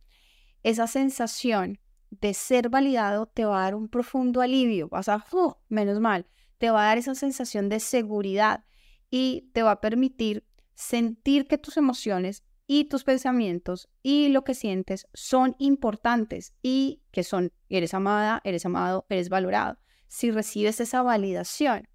esa 0.64 0.88
sensación 0.88 1.80
de 2.10 2.34
ser 2.34 2.70
validado 2.70 3.26
te 3.26 3.46
va 3.46 3.60
a 3.60 3.64
dar 3.64 3.76
un 3.76 3.90
profundo 3.90 4.42
alivio. 4.42 4.88
Vas 4.90 5.10
a, 5.10 5.26
¡oh! 5.32 5.60
menos 5.68 6.00
mal, 6.00 6.28
te 6.58 6.70
va 6.70 6.84
a 6.84 6.88
dar 6.88 6.98
esa 6.98 7.16
sensación 7.16 7.70
de 7.70 7.80
seguridad 7.80 8.64
y 9.10 9.50
te 9.54 9.64
va 9.64 9.72
a 9.72 9.82
permitir 9.82 10.46
sentir 10.76 11.48
que 11.48 11.58
tus 11.58 11.78
emociones 11.78 12.44
y 12.66 12.86
tus 12.86 13.04
pensamientos 13.04 13.90
y 14.02 14.30
lo 14.30 14.44
que 14.44 14.54
sientes 14.54 15.08
son 15.14 15.56
importantes 15.60 16.54
y 16.62 17.02
que 17.12 17.24
son, 17.24 17.52
eres 17.70 17.94
amada, 17.94 18.42
eres 18.44 18.66
amado, 18.66 19.06
eres 19.10 19.30
valorado. 19.30 19.78
Si 20.14 20.30
recibes 20.30 20.80
esa 20.80 21.02
validación, 21.02 21.88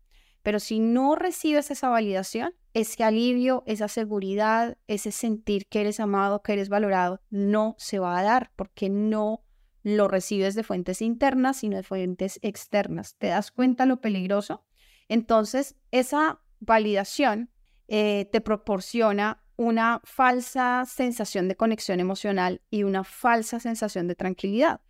pero 0.42 0.58
si 0.58 0.80
no 0.80 1.14
recibes 1.14 1.70
esa 1.70 1.88
validación, 1.88 2.52
ese 2.74 3.04
alivio, 3.04 3.62
esa 3.64 3.86
seguridad, 3.86 4.76
ese 4.88 5.12
sentir 5.12 5.68
que 5.68 5.82
eres 5.82 6.00
amado, 6.00 6.42
que 6.42 6.54
eres 6.54 6.68
valorado, 6.68 7.20
no 7.30 7.76
se 7.78 8.00
va 8.00 8.18
a 8.18 8.24
dar 8.24 8.50
porque 8.56 8.88
no 8.88 9.44
lo 9.84 10.08
recibes 10.08 10.56
de 10.56 10.64
fuentes 10.64 11.00
internas, 11.00 11.58
sino 11.58 11.76
de 11.76 11.84
fuentes 11.84 12.40
externas. 12.42 13.14
¿Te 13.18 13.28
das 13.28 13.52
cuenta 13.52 13.86
lo 13.86 14.00
peligroso? 14.00 14.64
Entonces, 15.08 15.76
esa 15.92 16.40
validación 16.58 17.52
eh, 17.86 18.28
te 18.32 18.40
proporciona 18.40 19.44
una 19.54 20.00
falsa 20.02 20.82
sensación 20.88 21.46
de 21.46 21.54
conexión 21.54 22.00
emocional 22.00 22.62
y 22.68 22.82
una 22.82 23.04
falsa 23.04 23.60
sensación 23.60 24.08
de 24.08 24.16
tranquilidad. 24.16 24.80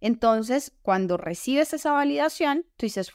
Entonces, 0.00 0.72
cuando 0.82 1.16
recibes 1.16 1.72
esa 1.72 1.92
validación, 1.92 2.66
tú 2.76 2.86
dices, 2.86 3.12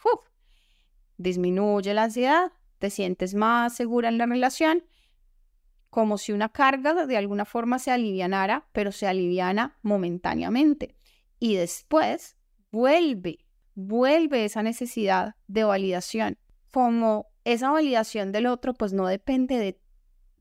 disminuye 1.18 1.94
la 1.94 2.04
ansiedad, 2.04 2.52
te 2.80 2.90
sientes 2.90 3.34
más 3.36 3.76
segura 3.76 4.10
en 4.10 4.18
la 4.18 4.26
relación, 4.26 4.84
como 5.90 6.18
si 6.18 6.32
una 6.32 6.50
carga 6.50 7.06
de 7.06 7.18
alguna 7.18 7.46
forma 7.46 7.80
se 7.80 7.92
alivianara, 7.92 8.68
pero 8.74 8.92
se 8.92 9.08
aliviana 9.08 9.78
momentáneamente. 9.84 10.96
Y 11.40 11.56
después 11.56 12.36
vuelve, 12.72 13.46
vuelve 13.76 14.46
esa 14.46 14.64
necesidad 14.64 15.36
de 15.48 15.64
validación. 15.64 16.38
Como 16.72 17.28
esa 17.44 17.70
validación 17.70 18.32
del 18.32 18.48
otro, 18.48 18.74
pues 18.74 18.92
no 18.94 19.06
depende 19.06 19.60
de 19.60 19.84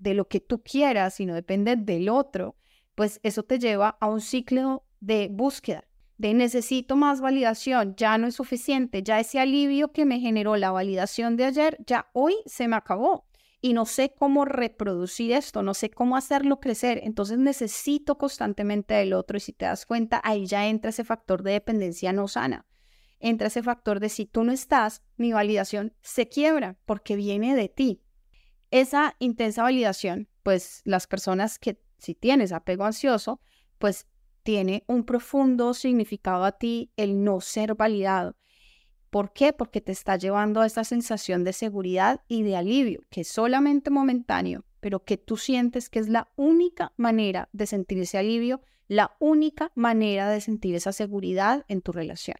de 0.02 0.14
lo 0.14 0.26
que 0.26 0.40
tú 0.40 0.62
quieras, 0.62 1.14
sino 1.14 1.34
depende 1.34 1.76
del 1.76 2.08
otro, 2.08 2.56
pues 2.96 3.20
eso 3.22 3.44
te 3.44 3.60
lleva 3.60 3.96
a 4.00 4.08
un 4.08 4.20
ciclo 4.20 4.84
de 5.00 5.28
búsqueda, 5.30 5.84
de 6.22 6.34
necesito 6.34 6.94
más 6.94 7.20
validación, 7.20 7.96
ya 7.96 8.16
no 8.16 8.28
es 8.28 8.36
suficiente, 8.36 9.02
ya 9.02 9.18
ese 9.18 9.40
alivio 9.40 9.90
que 9.90 10.04
me 10.04 10.20
generó 10.20 10.54
la 10.56 10.70
validación 10.70 11.36
de 11.36 11.46
ayer, 11.46 11.76
ya 11.84 12.10
hoy 12.12 12.36
se 12.46 12.68
me 12.68 12.76
acabó. 12.76 13.26
Y 13.60 13.72
no 13.72 13.86
sé 13.86 14.14
cómo 14.16 14.44
reproducir 14.44 15.32
esto, 15.32 15.64
no 15.64 15.74
sé 15.74 15.90
cómo 15.90 16.16
hacerlo 16.16 16.60
crecer, 16.60 17.00
entonces 17.02 17.38
necesito 17.38 18.18
constantemente 18.18 18.94
del 18.94 19.14
otro. 19.14 19.36
Y 19.36 19.40
si 19.40 19.52
te 19.52 19.64
das 19.64 19.84
cuenta, 19.84 20.20
ahí 20.22 20.46
ya 20.46 20.68
entra 20.68 20.90
ese 20.90 21.02
factor 21.02 21.42
de 21.42 21.54
dependencia 21.54 22.12
no 22.12 22.28
sana. 22.28 22.66
Entra 23.18 23.48
ese 23.48 23.64
factor 23.64 23.98
de 23.98 24.08
si 24.08 24.24
tú 24.24 24.44
no 24.44 24.52
estás, 24.52 25.02
mi 25.16 25.32
validación 25.32 25.92
se 26.02 26.28
quiebra 26.28 26.78
porque 26.84 27.16
viene 27.16 27.56
de 27.56 27.68
ti, 27.68 28.00
esa 28.70 29.16
intensa 29.18 29.64
validación, 29.64 30.28
pues 30.44 30.82
las 30.84 31.08
personas 31.08 31.58
que 31.58 31.82
si 31.98 32.14
tienes 32.14 32.52
apego 32.52 32.84
ansioso, 32.84 33.40
pues 33.78 34.06
tiene 34.42 34.84
un 34.86 35.04
profundo 35.04 35.74
significado 35.74 36.44
a 36.44 36.52
ti 36.52 36.92
el 36.96 37.24
no 37.24 37.40
ser 37.40 37.74
validado. 37.74 38.36
¿Por 39.10 39.32
qué? 39.32 39.52
Porque 39.52 39.80
te 39.80 39.92
está 39.92 40.16
llevando 40.16 40.60
a 40.60 40.66
esta 40.66 40.84
sensación 40.84 41.44
de 41.44 41.52
seguridad 41.52 42.20
y 42.28 42.42
de 42.42 42.56
alivio, 42.56 43.00
que 43.10 43.22
es 43.22 43.28
solamente 43.28 43.90
momentáneo, 43.90 44.64
pero 44.80 45.04
que 45.04 45.18
tú 45.18 45.36
sientes 45.36 45.90
que 45.90 45.98
es 45.98 46.08
la 46.08 46.32
única 46.36 46.92
manera 46.96 47.48
de 47.52 47.66
sentir 47.66 47.98
ese 47.98 48.18
alivio, 48.18 48.62
la 48.88 49.16
única 49.20 49.70
manera 49.74 50.30
de 50.30 50.40
sentir 50.40 50.74
esa 50.74 50.92
seguridad 50.92 51.64
en 51.68 51.82
tu 51.82 51.92
relación. 51.92 52.38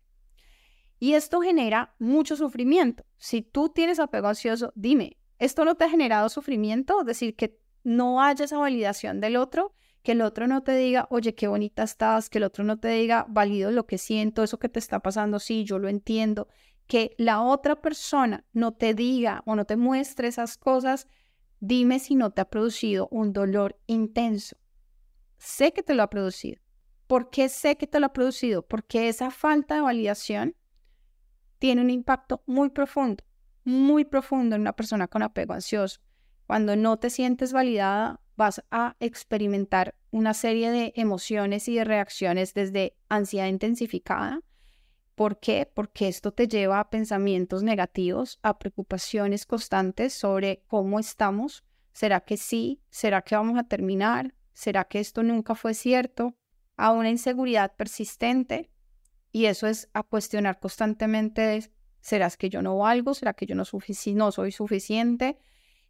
Y 0.98 1.14
esto 1.14 1.40
genera 1.40 1.94
mucho 1.98 2.36
sufrimiento. 2.36 3.04
Si 3.18 3.42
tú 3.42 3.68
tienes 3.68 3.98
apego 3.98 4.28
ansioso, 4.28 4.72
dime, 4.74 5.18
¿Esto 5.42 5.64
no 5.64 5.74
te 5.74 5.82
ha 5.82 5.90
generado 5.90 6.28
sufrimiento? 6.28 7.00
Es 7.00 7.06
decir, 7.06 7.34
que 7.34 7.58
no 7.82 8.22
haya 8.22 8.44
esa 8.44 8.58
validación 8.58 9.18
del 9.18 9.34
otro, 9.34 9.74
que 10.02 10.12
el 10.12 10.22
otro 10.22 10.46
no 10.46 10.62
te 10.62 10.74
diga, 10.74 11.06
oye, 11.10 11.34
qué 11.34 11.48
bonita 11.48 11.82
estás, 11.82 12.28
que 12.28 12.38
el 12.38 12.44
otro 12.44 12.64
no 12.64 12.78
te 12.78 12.88
diga, 12.88 13.26
valido 13.28 13.70
lo 13.70 13.86
que 13.86 13.98
siento, 13.98 14.42
eso 14.42 14.58
que 14.58 14.68
te 14.68 14.78
está 14.78 15.00
pasando, 15.00 15.38
sí, 15.38 15.64
yo 15.64 15.78
lo 15.78 15.88
entiendo, 15.88 16.48
que 16.86 17.14
la 17.18 17.42
otra 17.42 17.80
persona 17.80 18.44
no 18.52 18.72
te 18.72 18.94
diga 18.94 19.42
o 19.46 19.54
no 19.54 19.64
te 19.64 19.76
muestre 19.76 20.28
esas 20.28 20.58
cosas, 20.58 21.06
dime 21.60 21.98
si 21.98 22.14
no 22.14 22.30
te 22.30 22.40
ha 22.40 22.50
producido 22.50 23.08
un 23.10 23.32
dolor 23.32 23.78
intenso. 23.86 24.56
Sé 25.38 25.72
que 25.72 25.82
te 25.82 25.94
lo 25.94 26.02
ha 26.02 26.10
producido. 26.10 26.60
¿Por 27.06 27.30
qué 27.30 27.48
sé 27.48 27.76
que 27.76 27.86
te 27.86 28.00
lo 28.00 28.06
ha 28.06 28.12
producido? 28.12 28.66
Porque 28.66 29.08
esa 29.08 29.30
falta 29.30 29.76
de 29.76 29.80
validación 29.82 30.56
tiene 31.58 31.80
un 31.80 31.90
impacto 31.90 32.42
muy 32.46 32.70
profundo 32.70 33.24
muy 33.64 34.04
profundo 34.04 34.56
en 34.56 34.62
una 34.62 34.74
persona 34.74 35.08
con 35.08 35.22
apego 35.22 35.54
ansioso. 35.54 36.00
Cuando 36.46 36.76
no 36.76 36.98
te 36.98 37.10
sientes 37.10 37.52
validada, 37.52 38.20
vas 38.36 38.62
a 38.70 38.96
experimentar 39.00 39.94
una 40.10 40.34
serie 40.34 40.70
de 40.70 40.92
emociones 40.96 41.68
y 41.68 41.76
de 41.76 41.84
reacciones 41.84 42.54
desde 42.54 42.96
ansiedad 43.08 43.46
intensificada. 43.46 44.40
¿Por 45.14 45.38
qué? 45.38 45.70
Porque 45.72 46.08
esto 46.08 46.32
te 46.32 46.48
lleva 46.48 46.80
a 46.80 46.90
pensamientos 46.90 47.62
negativos, 47.62 48.38
a 48.42 48.58
preocupaciones 48.58 49.46
constantes 49.46 50.14
sobre 50.14 50.62
cómo 50.66 50.98
estamos. 50.98 51.64
¿Será 51.92 52.20
que 52.20 52.36
sí? 52.36 52.80
¿Será 52.90 53.22
que 53.22 53.36
vamos 53.36 53.58
a 53.58 53.64
terminar? 53.64 54.34
¿Será 54.54 54.84
que 54.84 55.00
esto 55.00 55.22
nunca 55.22 55.54
fue 55.54 55.74
cierto? 55.74 56.34
A 56.76 56.92
una 56.92 57.10
inseguridad 57.10 57.76
persistente. 57.76 58.70
Y 59.30 59.46
eso 59.46 59.66
es 59.66 59.88
a 59.92 60.02
cuestionar 60.02 60.58
constantemente 60.60 61.70
¿Será 62.02 62.28
que 62.30 62.50
yo 62.50 62.62
no 62.62 62.76
valgo? 62.78 63.14
¿Será 63.14 63.32
que 63.32 63.46
yo 63.46 63.54
no, 63.54 63.62
no 63.62 64.32
soy 64.32 64.52
suficiente? 64.52 65.38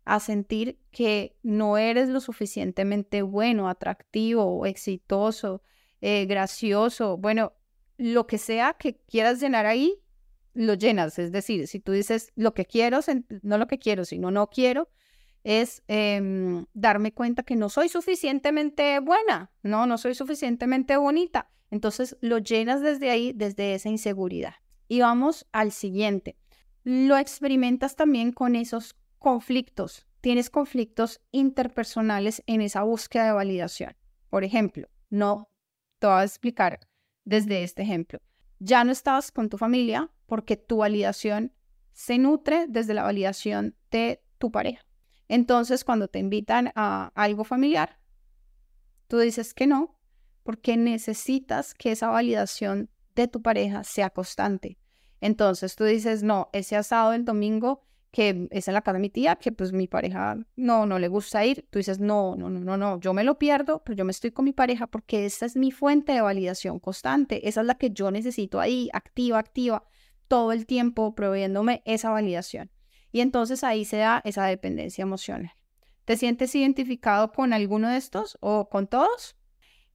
A 0.05 0.21
sentir 0.21 0.79
que 0.91 1.37
no 1.43 1.79
eres 1.79 2.09
lo 2.09 2.21
suficientemente 2.21 3.23
bueno, 3.23 3.69
atractivo, 3.69 4.67
exitoso, 4.67 5.62
eh, 6.01 6.27
gracioso. 6.27 7.17
Bueno, 7.17 7.53
lo 7.97 8.27
que 8.27 8.38
sea 8.38 8.75
que 8.75 8.97
quieras 8.97 9.41
llenar 9.41 9.67
ahí, 9.67 10.03
lo 10.55 10.75
llenas. 10.75 11.19
Es 11.19 11.33
decir, 11.33 11.67
si 11.69 11.81
tú 11.81 11.93
dices 11.93 12.33
lo 12.35 12.55
que 12.55 12.65
quiero, 12.65 13.01
no 13.43 13.59
lo 13.59 13.67
que 13.67 13.79
quiero, 13.79 14.05
sino 14.05 14.31
no 14.31 14.49
quiero, 14.49 14.88
es 15.45 15.83
em, 15.88 16.67
darme 16.73 17.12
cuenta 17.12 17.43
que 17.43 17.57
no 17.57 17.69
soy 17.69 17.88
suficientemente 17.88 19.01
buena, 19.01 19.51
no, 19.62 19.87
no 19.87 19.99
soy 19.99 20.15
suficientemente 20.15 20.97
bonita. 20.97 21.51
Entonces 21.71 22.17
lo 22.21 22.38
llenas 22.38 22.81
desde 22.81 23.11
ahí, 23.11 23.33
desde 23.33 23.75
esa 23.75 23.88
inseguridad. 23.88 24.55
Y 24.88 25.01
vamos 25.01 25.47
al 25.53 25.73
siguiente. 25.73 26.37
Lo 26.85 27.17
experimentas 27.17 27.97
también 27.97 28.33
con 28.33 28.57
esos 28.57 28.95
conflictos. 29.23 30.07
Tienes 30.21 30.51
conflictos 30.51 31.21
interpersonales 31.31 32.43
en 32.47 32.61
esa 32.61 32.83
búsqueda 32.83 33.27
de 33.27 33.33
validación. 33.33 33.97
Por 34.29 34.45
ejemplo, 34.45 34.89
no 35.09 35.49
te 35.99 36.07
voy 36.07 36.17
a 36.21 36.25
explicar 36.25 36.81
desde 37.25 37.63
este 37.63 37.83
ejemplo. 37.83 38.21
Ya 38.59 38.85
no 38.85 38.93
estás 38.93 39.33
con 39.33 39.49
tu 39.49 39.59
familia 39.59 40.11
porque 40.27 40.57
tu 40.57 40.79
validación 40.79 41.53
se 41.93 42.19
nutre 42.19 42.67
desde 42.69 42.95
la 42.95 43.03
validación 43.03 43.77
de 43.91 44.23
tu 44.39 44.51
pareja. 44.51 44.85
Entonces, 45.29 45.85
cuando 45.85 46.09
te 46.09 46.19
invitan 46.19 46.73
a 46.75 47.11
algo 47.15 47.45
familiar, 47.45 47.99
tú 49.09 49.19
dices 49.19 49.55
que 49.55 49.67
no, 49.67 49.99
porque 50.43 50.77
necesitas 50.77 51.75
que 51.75 51.93
esa 51.93 52.09
validación 52.09 52.91
de 53.15 53.29
tu 53.29 53.43
pareja 53.43 53.85
sea 53.85 54.11
constante. 54.11 54.79
Entonces 55.21 55.77
tú 55.77 55.85
dices, 55.85 56.23
no, 56.23 56.51
ese 56.53 56.77
asado 56.77 57.13
del 57.13 57.25
domingo 57.25 57.85
que 58.12 58.46
es 58.51 58.68
en 58.68 58.75
la 58.75 58.83
casa 58.83 58.92
de 58.92 59.01
mi 59.01 59.09
tía, 59.09 59.37
que 59.37 59.53
pues 59.53 59.72
mi 59.72 59.88
pareja 59.88 60.37
no, 60.55 60.85
no 60.85 60.98
le 60.98 61.09
gusta 61.09 61.44
ir, 61.46 61.66
tú 61.70 61.79
dices, 61.79 61.98
no, 61.98 62.37
no, 62.37 62.51
no, 62.51 62.61
no, 62.61 62.77
no, 62.77 63.01
yo 63.01 63.14
me 63.14 63.25
lo 63.25 63.38
pierdo, 63.38 63.83
pero 63.83 63.96
yo 63.96 64.05
me 64.05 64.11
estoy 64.11 64.33
con 64.33 64.44
mi 64.44 64.53
pareja 64.53 64.87
porque 64.87 65.25
esa 65.25 65.46
es 65.46 65.57
mi 65.57 65.72
fuente 65.72 66.12
de 66.12 66.20
validación 66.20 66.79
constante, 66.79 67.48
esa 67.48 67.62
es 67.62 67.66
la 67.66 67.77
que 67.77 67.90
yo 67.90 68.11
necesito 68.11 68.61
ahí, 68.61 68.90
activa, 68.92 69.38
activa, 69.38 69.85
todo 70.29 70.53
el 70.53 70.66
tiempo 70.66 71.14
proveyéndome 71.14 71.83
esa 71.87 72.11
validación. 72.11 72.70
Y 73.12 73.20
entonces 73.20 73.64
ahí 73.64 73.87
se 73.87 73.96
da 73.96 74.20
esa 74.25 74.44
dependencia 74.44 75.03
emocional. 75.03 75.53
¿Te 76.05 76.16
sientes 76.18 76.55
identificado 76.55 77.33
con 77.33 77.55
alguno 77.55 77.88
de 77.88 77.96
estos 77.96 78.37
o 78.40 78.68
con 78.68 78.88
todos? 78.88 79.37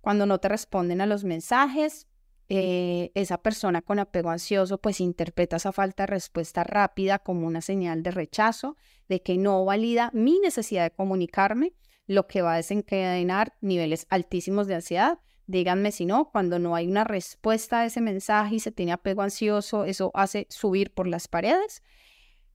Cuando 0.01 0.25
no 0.25 0.39
te 0.39 0.49
responden 0.49 1.01
a 1.01 1.05
los 1.05 1.23
mensajes, 1.23 2.07
eh, 2.49 3.11
esa 3.13 3.37
persona 3.39 3.81
con 3.81 3.99
apego 3.99 4.29
ansioso 4.29 4.77
pues 4.77 5.01
interpreta 5.01 5.57
esa 5.57 5.73
falta 5.73 6.03
de 6.03 6.07
respuesta 6.07 6.63
rápida 6.63 7.19
como 7.19 7.45
una 7.45 7.61
señal 7.61 8.03
de 8.03 8.11
rechazo, 8.11 8.77
de 9.09 9.21
que 9.21 9.37
no 9.37 9.65
valida 9.65 10.11
mi 10.13 10.39
necesidad 10.39 10.83
de 10.83 10.91
comunicarme, 10.91 11.73
lo 12.05 12.27
que 12.27 12.41
va 12.41 12.53
a 12.53 12.57
desencadenar 12.57 13.53
niveles 13.59 14.07
altísimos 14.09 14.67
de 14.67 14.75
ansiedad. 14.75 15.19
Díganme 15.45 15.91
si 15.91 16.05
no, 16.05 16.29
cuando 16.31 16.57
no 16.57 16.75
hay 16.75 16.87
una 16.87 17.03
respuesta 17.03 17.81
a 17.81 17.85
ese 17.85 18.01
mensaje 18.01 18.55
y 18.55 18.59
se 18.59 18.71
tiene 18.71 18.93
apego 18.93 19.23
ansioso, 19.23 19.83
eso 19.83 20.11
hace 20.13 20.47
subir 20.49 20.93
por 20.93 21.07
las 21.07 21.27
paredes. 21.27 21.83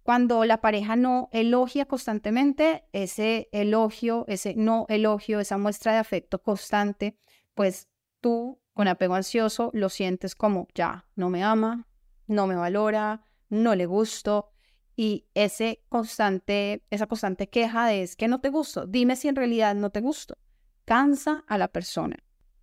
Cuando 0.02 0.44
la 0.44 0.60
pareja 0.60 0.96
no 0.96 1.28
elogia 1.32 1.84
constantemente, 1.84 2.84
ese 2.92 3.48
elogio, 3.52 4.24
ese 4.26 4.54
no 4.56 4.86
elogio, 4.88 5.38
esa 5.38 5.58
muestra 5.58 5.92
de 5.92 5.98
afecto 5.98 6.42
constante, 6.42 7.16
pues 7.54 7.88
tú 8.20 8.61
con 8.74 8.88
apego 8.88 9.14
ansioso 9.14 9.70
lo 9.74 9.88
sientes 9.88 10.34
como 10.34 10.68
ya, 10.74 11.06
no 11.14 11.30
me 11.30 11.42
ama, 11.42 11.86
no 12.26 12.46
me 12.46 12.54
valora, 12.54 13.24
no 13.48 13.74
le 13.74 13.86
gusto. 13.86 14.50
Y 14.96 15.26
ese 15.34 15.82
constante, 15.88 16.84
esa 16.90 17.06
constante 17.06 17.48
queja 17.48 17.86
de 17.86 18.02
es 18.02 18.16
que 18.16 18.28
no 18.28 18.40
te 18.40 18.50
gusto, 18.50 18.86
dime 18.86 19.16
si 19.16 19.28
en 19.28 19.36
realidad 19.36 19.74
no 19.74 19.90
te 19.90 20.00
gusto, 20.00 20.36
cansa 20.84 21.44
a 21.48 21.58
la 21.58 21.68
persona. 21.68 22.16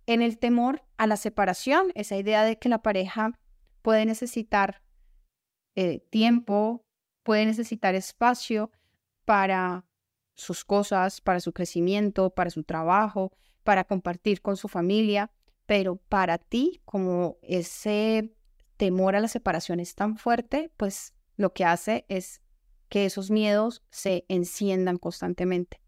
En 0.06 0.22
el 0.22 0.38
temor 0.38 0.82
a 0.96 1.06
la 1.06 1.16
separación, 1.16 1.92
esa 1.94 2.16
idea 2.16 2.44
de 2.44 2.58
que 2.58 2.68
la 2.68 2.82
pareja 2.82 3.38
puede 3.82 4.06
necesitar 4.06 4.82
eh, 5.76 6.00
tiempo, 6.10 6.84
puede 7.22 7.46
necesitar 7.46 7.94
espacio 7.94 8.70
para 9.24 9.86
sus 10.34 10.64
cosas, 10.64 11.20
para 11.20 11.40
su 11.40 11.52
crecimiento, 11.52 12.30
para 12.30 12.50
su 12.50 12.64
trabajo, 12.64 13.32
para 13.62 13.84
compartir 13.84 14.40
con 14.40 14.56
su 14.56 14.68
familia, 14.68 15.30
pero 15.70 15.94
para 15.94 16.36
ti, 16.38 16.82
como 16.84 17.38
ese 17.42 18.34
temor 18.76 19.14
a 19.14 19.20
la 19.20 19.28
separación 19.28 19.78
es 19.78 19.94
tan 19.94 20.16
fuerte, 20.16 20.72
pues 20.76 21.14
lo 21.36 21.52
que 21.52 21.64
hace 21.64 22.06
es 22.08 22.42
que 22.88 23.04
esos 23.04 23.30
miedos 23.30 23.84
se 23.88 24.24
enciendan 24.26 24.96
constantemente. 24.96 25.80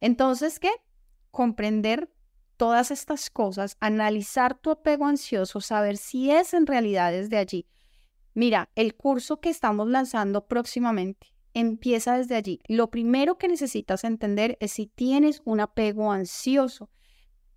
Entonces, 0.00 0.60
¿qué? 0.60 0.70
Comprender 1.32 2.12
todas 2.56 2.92
estas 2.92 3.28
cosas, 3.28 3.76
analizar 3.80 4.56
tu 4.56 4.70
apego 4.70 5.06
ansioso, 5.06 5.60
saber 5.60 5.96
si 5.96 6.30
es 6.30 6.54
en 6.54 6.68
realidad 6.68 7.10
desde 7.10 7.38
allí. 7.38 7.66
Mira, 8.34 8.70
el 8.76 8.94
curso 8.94 9.40
que 9.40 9.50
estamos 9.50 9.88
lanzando 9.88 10.46
próximamente 10.46 11.34
empieza 11.54 12.18
desde 12.18 12.36
allí. 12.36 12.60
Lo 12.68 12.88
primero 12.92 13.36
que 13.36 13.48
necesitas 13.48 14.04
entender 14.04 14.56
es 14.60 14.70
si 14.70 14.86
tienes 14.86 15.42
un 15.44 15.58
apego 15.58 16.12
ansioso. 16.12 16.88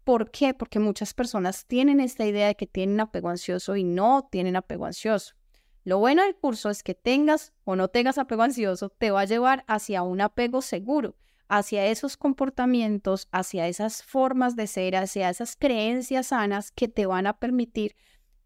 ¿Por 0.06 0.30
qué? 0.30 0.54
Porque 0.54 0.78
muchas 0.78 1.16
personas 1.16 1.66
tienen 1.66 2.00
esta 2.00 2.28
idea 2.28 2.46
de 2.46 2.56
que 2.56 2.68
tienen 2.68 3.00
apego 3.00 3.30
ansioso 3.30 3.76
y 3.76 3.84
no 3.84 4.30
tienen 4.32 4.56
apego 4.56 4.86
ansioso. 4.86 5.34
Lo 5.84 5.98
bueno 5.98 6.22
del 6.22 6.36
curso 6.36 6.70
es 6.70 6.84
que 6.84 6.94
tengas 6.94 7.54
o 7.64 7.76
no 7.76 7.88
tengas 7.88 8.20
apego 8.20 8.44
ansioso, 8.44 8.90
te 8.90 9.10
va 9.10 9.22
a 9.22 9.26
llevar 9.26 9.66
hacia 9.68 10.04
un 10.04 10.22
apego 10.22 10.62
seguro, 10.62 11.16
hacia 11.48 11.88
esos 11.88 12.18
comportamientos, 12.18 13.28
hacia 13.32 13.68
esas 13.68 14.04
formas 14.04 14.56
de 14.56 14.68
ser, 14.68 14.96
hacia 14.96 15.28
esas 15.32 15.56
creencias 15.56 16.28
sanas 16.28 16.72
que 16.72 16.88
te 16.88 17.08
van 17.08 17.26
a 17.26 17.40
permitir 17.40 17.96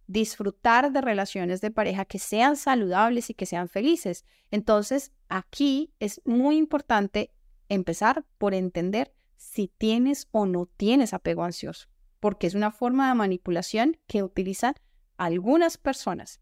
disfrutar 0.07 0.93
de 0.93 1.01
relaciones 1.01 1.59
de 1.59 1.71
pareja 1.71 2.05
que 2.05 2.19
sean 2.19 2.55
saludables 2.55 3.29
y 3.29 3.33
que 3.33 3.45
sean 3.45 3.67
felices. 3.67 4.23
Entonces, 4.49 5.11
aquí 5.27 5.93
es 5.99 6.21
muy 6.23 6.55
importante 6.55 7.31
empezar 7.67 8.25
por 8.37 8.53
entender 8.53 9.13
si 9.39 9.69
tienes 9.69 10.27
o 10.31 10.45
no 10.45 10.65
tienes 10.65 11.13
apego 11.13 11.43
ansioso, 11.43 11.87
porque 12.19 12.45
es 12.45 12.55
una 12.55 12.71
forma 12.71 13.07
de 13.07 13.15
manipulación 13.15 13.97
que 14.05 14.21
utilizan 14.21 14.75
algunas 15.17 15.77
personas, 15.77 16.41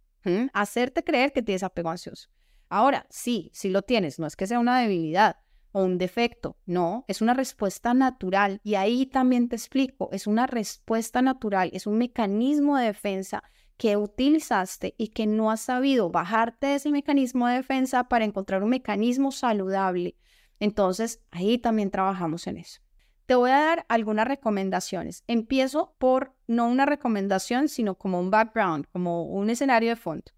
hacerte 0.52 1.04
creer 1.04 1.32
que 1.32 1.44
tienes 1.44 1.64
apego 1.64 1.92
ansioso. 1.92 2.30
Ahora, 2.70 3.06
sí, 3.10 3.52
sí 3.54 3.70
lo 3.70 3.84
tienes, 3.84 4.20
no 4.20 4.26
es 4.26 4.36
que 4.36 4.48
sea 4.48 4.60
una 4.60 4.80
debilidad 4.80 5.38
o 5.72 5.84
un 5.84 6.00
defecto, 6.00 6.58
no, 6.66 7.06
es 7.08 7.22
una 7.22 7.36
respuesta 7.36 7.94
natural 7.94 8.60
y 8.64 8.76
ahí 8.76 9.06
también 9.06 9.48
te 9.48 9.56
explico, 9.56 10.10
es 10.12 10.26
una 10.26 10.48
respuesta 10.48 11.22
natural, 11.22 11.70
es 11.74 11.86
un 11.86 12.00
mecanismo 12.00 12.78
de 12.78 12.88
defensa 12.88 13.44
que 13.78 13.96
utilizaste 13.96 14.96
y 14.98 15.10
que 15.10 15.28
no 15.28 15.52
has 15.52 15.62
sabido 15.62 16.10
bajarte 16.10 16.68
de 16.68 16.76
ese 16.76 16.90
mecanismo 16.90 17.48
de 17.48 17.58
defensa 17.58 18.06
para 18.06 18.26
encontrar 18.26 18.64
un 18.64 18.72
mecanismo 18.72 19.32
saludable. 19.32 20.18
Entonces, 20.60 21.22
ahí 21.30 21.60
también 21.60 21.92
trabajamos 21.92 22.48
en 22.48 22.58
eso. 22.58 22.82
Te 23.28 23.36
voy 23.36 23.52
a 23.52 23.60
dar 23.60 23.86
algunas 23.90 24.26
recomendaciones. 24.26 25.26
Empiezo 25.28 25.94
por 25.98 26.34
no 26.48 26.66
una 26.66 26.86
recomendación, 26.86 27.68
sino 27.68 27.96
como 27.96 28.22
un 28.22 28.32
background, 28.32 28.88
como 28.94 29.26
un 29.26 29.50
escenario 29.50 29.90
de 29.90 29.96
fondo. 29.98 30.32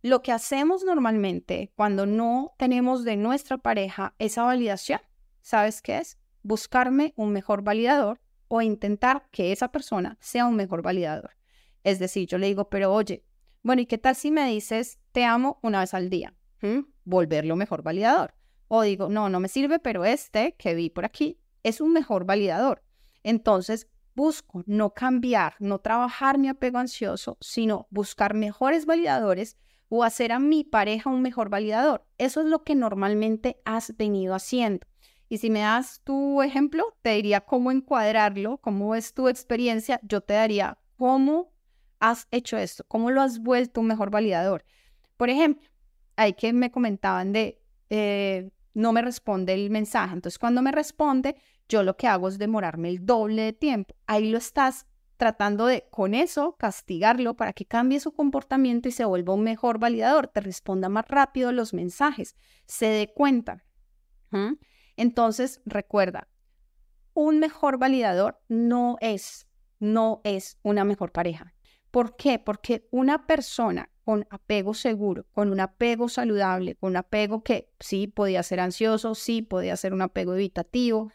Lo 0.00 0.22
que 0.22 0.32
hacemos 0.32 0.82
normalmente 0.82 1.72
cuando 1.76 2.06
no 2.06 2.54
tenemos 2.56 3.04
de 3.04 3.18
nuestra 3.18 3.58
pareja 3.58 4.14
esa 4.18 4.44
validación, 4.44 5.00
¿sabes 5.42 5.82
qué 5.82 5.98
es? 5.98 6.18
Buscarme 6.42 7.12
un 7.16 7.32
mejor 7.32 7.60
validador 7.62 8.18
o 8.48 8.62
intentar 8.62 9.28
que 9.30 9.52
esa 9.52 9.68
persona 9.68 10.16
sea 10.20 10.46
un 10.46 10.56
mejor 10.56 10.80
validador. 10.80 11.32
Es 11.82 11.98
decir, 11.98 12.26
yo 12.26 12.38
le 12.38 12.46
digo, 12.46 12.70
pero 12.70 12.94
oye, 12.94 13.26
bueno, 13.62 13.82
¿y 13.82 13.86
qué 13.86 13.98
tal 13.98 14.16
si 14.16 14.30
me 14.30 14.48
dices, 14.48 14.98
te 15.12 15.24
amo 15.24 15.58
una 15.62 15.80
vez 15.80 15.92
al 15.92 16.08
día? 16.08 16.32
Volverlo 17.04 17.56
mejor 17.56 17.82
validador. 17.82 18.34
O 18.68 18.80
digo, 18.80 19.10
no, 19.10 19.28
no 19.28 19.38
me 19.38 19.48
sirve, 19.48 19.78
pero 19.78 20.06
este 20.06 20.54
que 20.56 20.74
vi 20.74 20.88
por 20.88 21.04
aquí 21.04 21.38
es 21.64 21.80
un 21.80 21.92
mejor 21.92 22.24
validador. 22.24 22.84
Entonces, 23.24 23.88
busco 24.14 24.62
no 24.66 24.94
cambiar, 24.94 25.56
no 25.58 25.80
trabajar 25.80 26.38
mi 26.38 26.48
apego 26.48 26.78
ansioso, 26.78 27.36
sino 27.40 27.88
buscar 27.90 28.34
mejores 28.34 28.86
validadores 28.86 29.56
o 29.88 30.04
hacer 30.04 30.30
a 30.30 30.38
mi 30.38 30.62
pareja 30.62 31.10
un 31.10 31.22
mejor 31.22 31.48
validador. 31.48 32.06
Eso 32.18 32.40
es 32.40 32.46
lo 32.46 32.62
que 32.62 32.76
normalmente 32.76 33.60
has 33.64 33.96
venido 33.96 34.34
haciendo. 34.34 34.86
Y 35.28 35.38
si 35.38 35.50
me 35.50 35.60
das 35.60 36.00
tu 36.04 36.42
ejemplo, 36.42 36.96
te 37.02 37.10
diría 37.10 37.40
cómo 37.40 37.72
encuadrarlo, 37.72 38.58
cómo 38.58 38.94
es 38.94 39.14
tu 39.14 39.28
experiencia, 39.28 39.98
yo 40.04 40.20
te 40.20 40.34
daría 40.34 40.78
cómo 40.96 41.52
has 41.98 42.28
hecho 42.30 42.56
esto? 42.56 42.84
¿Cómo 42.86 43.10
lo 43.10 43.22
has 43.22 43.38
vuelto 43.38 43.80
un 43.80 43.86
mejor 43.86 44.10
validador? 44.10 44.64
Por 45.16 45.30
ejemplo, 45.30 45.68
hay 46.16 46.34
que 46.34 46.52
me 46.52 46.70
comentaban 46.70 47.32
de, 47.32 47.60
eh, 47.90 48.50
no 48.74 48.92
me 48.92 49.02
responde 49.02 49.54
el 49.54 49.70
mensaje. 49.70 50.14
Entonces, 50.14 50.38
cuando 50.38 50.62
me 50.62 50.72
responde, 50.72 51.36
yo 51.68 51.82
lo 51.82 51.96
que 51.96 52.06
hago 52.06 52.28
es 52.28 52.38
demorarme 52.38 52.88
el 52.88 53.04
doble 53.04 53.42
de 53.42 53.52
tiempo. 53.52 53.94
Ahí 54.06 54.30
lo 54.30 54.38
estás 54.38 54.86
tratando 55.16 55.66
de, 55.66 55.86
con 55.90 56.14
eso, 56.14 56.56
castigarlo 56.56 57.34
para 57.34 57.52
que 57.52 57.64
cambie 57.64 58.00
su 58.00 58.12
comportamiento 58.12 58.88
y 58.88 58.92
se 58.92 59.04
vuelva 59.04 59.34
un 59.34 59.42
mejor 59.42 59.78
validador, 59.78 60.28
te 60.28 60.40
responda 60.40 60.88
más 60.88 61.06
rápido 61.08 61.52
los 61.52 61.72
mensajes, 61.72 62.36
se 62.66 62.86
dé 62.86 63.12
cuenta. 63.12 63.64
Entonces, 64.96 65.60
recuerda, 65.64 66.28
un 67.14 67.38
mejor 67.38 67.78
validador 67.78 68.40
no 68.48 68.96
es, 69.00 69.46
no 69.78 70.20
es 70.24 70.58
una 70.62 70.84
mejor 70.84 71.12
pareja. 71.12 71.54
¿Por 71.92 72.16
qué? 72.16 72.40
Porque 72.40 72.88
una 72.90 73.26
persona 73.28 73.90
con 74.04 74.26
apego 74.30 74.74
seguro, 74.74 75.26
con 75.30 75.52
un 75.52 75.60
apego 75.60 76.08
saludable, 76.08 76.74
con 76.74 76.90
un 76.90 76.96
apego 76.96 77.44
que 77.44 77.70
sí 77.78 78.08
podía 78.08 78.42
ser 78.42 78.58
ansioso, 78.58 79.14
sí 79.14 79.42
podía 79.42 79.76
ser 79.76 79.94
un 79.94 80.02
apego 80.02 80.34
evitativo, 80.34 81.12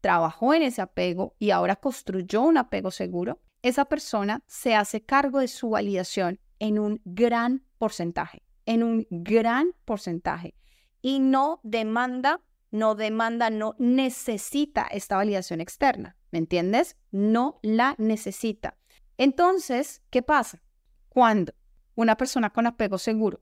trabajó 0.00 0.54
en 0.54 0.62
ese 0.62 0.82
apego 0.82 1.34
y 1.38 1.50
ahora 1.50 1.76
construyó 1.76 2.42
un 2.42 2.58
apego 2.58 2.90
seguro, 2.90 3.40
esa 3.62 3.86
persona 3.86 4.42
se 4.46 4.74
hace 4.74 5.02
cargo 5.02 5.40
de 5.40 5.48
su 5.48 5.70
validación 5.70 6.40
en 6.58 6.78
un 6.78 7.00
gran 7.04 7.64
porcentaje, 7.78 8.42
en 8.66 8.82
un 8.82 9.06
gran 9.10 9.72
porcentaje. 9.84 10.54
Y 11.02 11.20
no 11.20 11.60
demanda, 11.62 12.40
no 12.70 12.94
demanda, 12.94 13.50
no 13.50 13.74
necesita 13.78 14.82
esta 14.90 15.16
validación 15.16 15.60
externa, 15.60 16.16
¿me 16.30 16.38
entiendes? 16.38 16.96
No 17.10 17.58
la 17.62 17.94
necesita. 17.98 18.76
Entonces, 19.16 20.02
¿qué 20.10 20.22
pasa? 20.22 20.62
Cuando 21.08 21.52
una 21.94 22.16
persona 22.16 22.50
con 22.50 22.66
apego 22.66 22.98
seguro 22.98 23.40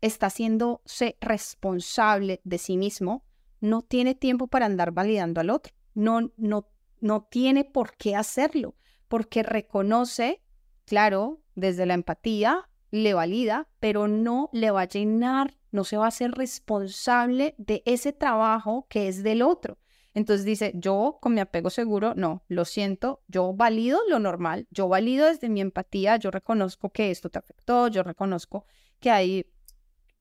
está 0.00 0.26
haciéndose 0.26 1.16
responsable 1.20 2.40
de 2.44 2.58
sí 2.58 2.76
mismo, 2.76 3.24
no 3.60 3.82
tiene 3.82 4.14
tiempo 4.14 4.48
para 4.48 4.66
andar 4.66 4.92
validando 4.92 5.40
al 5.40 5.50
otro. 5.50 5.74
No, 5.94 6.32
no, 6.36 6.68
no 7.00 7.24
tiene 7.30 7.64
por 7.64 7.96
qué 7.96 8.16
hacerlo, 8.16 8.74
porque 9.08 9.42
reconoce, 9.42 10.42
claro, 10.84 11.40
desde 11.54 11.86
la 11.86 11.94
empatía, 11.94 12.68
le 12.90 13.14
valida, 13.14 13.68
pero 13.80 14.06
no 14.06 14.50
le 14.52 14.70
va 14.70 14.82
a 14.82 14.88
llenar, 14.88 15.56
no 15.70 15.84
se 15.84 15.96
va 15.96 16.04
a 16.04 16.08
hacer 16.08 16.32
responsable 16.32 17.54
de 17.58 17.82
ese 17.86 18.12
trabajo 18.12 18.86
que 18.88 19.08
es 19.08 19.22
del 19.22 19.42
otro. 19.42 19.78
Entonces 20.14 20.44
dice, 20.44 20.72
yo 20.74 21.18
con 21.20 21.32
mi 21.34 21.40
apego 21.40 21.70
seguro, 21.70 22.12
no, 22.14 22.42
lo 22.48 22.66
siento, 22.66 23.22
yo 23.28 23.54
valido 23.54 23.98
lo 24.08 24.18
normal, 24.18 24.66
yo 24.70 24.86
valido 24.86 25.26
desde 25.26 25.48
mi 25.48 25.62
empatía, 25.62 26.16
yo 26.16 26.30
reconozco 26.30 26.90
que 26.90 27.10
esto 27.10 27.30
te 27.30 27.38
afectó, 27.38 27.88
yo 27.88 28.02
reconozco 28.02 28.66
que 29.00 29.10
hay, 29.10 29.46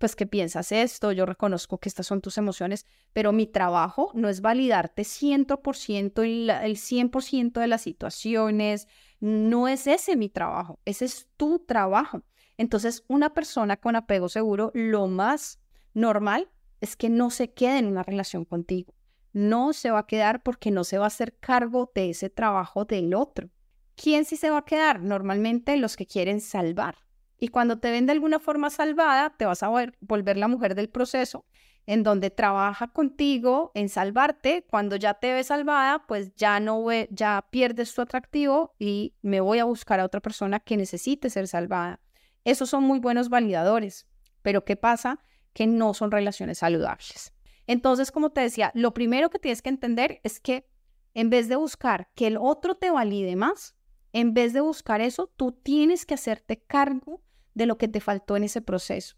pues 0.02 0.18
que 0.18 0.28
piensas 0.28 0.74
esto, 0.74 1.14
yo 1.14 1.26
reconozco 1.26 1.78
que 1.78 1.88
estas 1.88 2.08
son 2.08 2.20
tus 2.20 2.38
emociones, 2.38 2.86
pero 3.14 3.32
mi 3.32 3.48
trabajo 3.48 4.12
no 4.14 4.28
es 4.28 4.42
validarte 4.42 5.04
100% 5.04 6.24
el, 6.24 6.50
el 6.50 6.76
100% 6.76 7.62
de 7.62 7.68
las 7.68 7.84
situaciones, 7.84 8.90
no 9.22 9.70
es 9.70 9.88
ese 9.88 10.18
mi 10.18 10.28
trabajo, 10.28 10.82
ese 10.84 11.06
es 11.06 11.30
tu 11.38 11.60
trabajo. 11.60 12.24
Entonces, 12.58 13.06
una 13.08 13.34
persona 13.34 13.78
con 13.78 13.96
apego 13.96 14.28
seguro, 14.28 14.72
lo 14.74 15.08
más 15.08 15.62
normal 15.94 16.52
es 16.82 16.98
que 16.98 17.10
no 17.10 17.30
se 17.30 17.54
quede 17.54 17.78
en 17.78 17.86
una 17.86 18.04
relación 18.04 18.44
contigo 18.44 18.94
no 19.34 19.74
se 19.74 19.92
va 19.92 20.00
a 20.00 20.08
quedar 20.08 20.44
porque 20.44 20.72
no 20.72 20.84
se 20.84 20.98
va 20.98 21.06
a 21.06 21.08
hacer 21.08 21.38
cargo 21.40 21.92
de 21.96 22.10
ese 22.10 22.30
trabajo 22.30 22.86
del 22.86 23.14
otro. 23.14 23.50
¿Quién 23.96 24.26
sí 24.26 24.36
se 24.36 24.50
va 24.50 24.60
a 24.60 24.66
quedar? 24.66 25.02
Normalmente 25.02 25.78
los 25.78 25.96
que 25.96 26.06
quieren 26.08 26.42
salvar. 26.42 26.98
Y 27.44 27.48
cuando 27.48 27.80
te 27.80 27.90
ven 27.90 28.06
de 28.06 28.12
alguna 28.12 28.40
forma 28.40 28.70
salvada, 28.70 29.36
te 29.36 29.46
vas 29.46 29.64
a 29.64 29.70
volver 30.00 30.38
la 30.38 30.48
mujer 30.48 30.76
del 30.76 30.90
proceso 30.90 31.44
en 31.88 32.04
donde 32.04 32.30
trabaja 32.30 32.90
contigo 32.90 33.72
en 33.74 33.90
salvarte, 33.90 34.64
cuando 34.70 34.96
ya 34.96 35.16
te 35.16 35.34
ves 35.34 35.48
salvada, 35.48 36.06
pues 36.06 36.36
ya 36.36 36.60
no 36.60 36.84
ve, 36.84 37.10
ya 37.12 37.48
pierdes 37.50 37.96
tu 37.96 38.04
atractivo 38.04 38.76
y 38.78 39.16
me 39.24 39.42
voy 39.42 39.58
a 39.58 39.66
buscar 39.66 40.00
a 40.00 40.06
otra 40.06 40.22
persona 40.22 40.60
que 40.60 40.78
necesite 40.78 41.32
ser 41.32 41.48
salvada. 41.48 42.00
Esos 42.44 42.70
son 42.70 42.84
muy 42.84 43.00
buenos 43.00 43.30
validadores, 43.30 44.06
pero 44.44 44.64
¿qué 44.64 44.76
pasa? 44.76 45.20
Que 45.54 45.66
no 45.66 45.96
son 45.96 46.12
relaciones 46.12 46.60
saludables. 46.60 47.34
Entonces, 47.66 48.12
como 48.12 48.30
te 48.30 48.42
decía, 48.42 48.72
lo 48.76 48.94
primero 48.94 49.32
que 49.32 49.40
tienes 49.40 49.64
que 49.64 49.70
entender 49.70 50.22
es 50.24 50.40
que 50.40 50.68
en 51.16 51.32
vez 51.32 51.50
de 51.50 51.56
buscar 51.56 52.12
que 52.14 52.28
el 52.28 52.38
otro 52.38 52.76
te 52.76 52.92
valide 52.92 53.36
más, 53.36 53.76
en 54.14 54.36
vez 54.36 54.54
de 54.54 54.62
buscar 54.62 55.02
eso, 55.02 55.34
tú 55.36 55.52
tienes 55.52 56.06
que 56.06 56.14
hacerte 56.14 56.62
cargo 56.62 57.24
de 57.54 57.66
lo 57.66 57.78
que 57.78 57.88
te 57.88 58.00
faltó 58.00 58.38
en 58.38 58.44
ese 58.44 58.62
proceso 58.62 59.16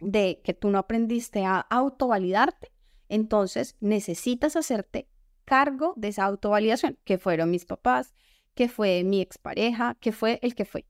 de 0.00 0.40
que 0.44 0.54
tú 0.54 0.70
no 0.70 0.78
aprendiste 0.78 1.44
a 1.44 1.58
autovalidarte, 1.58 2.72
entonces 3.08 3.76
necesitas 3.80 4.56
hacerte 4.56 5.08
cargo 5.44 5.94
de 5.96 6.08
esa 6.08 6.24
autovalidación, 6.24 6.98
que 7.04 7.18
fueron 7.18 7.50
mis 7.50 7.64
papás, 7.64 8.14
que 8.54 8.68
fue 8.68 9.04
mi 9.04 9.20
expareja, 9.20 9.96
que 10.00 10.12
fue 10.12 10.38
el 10.42 10.54
que 10.54 10.64
fue. 10.64 10.86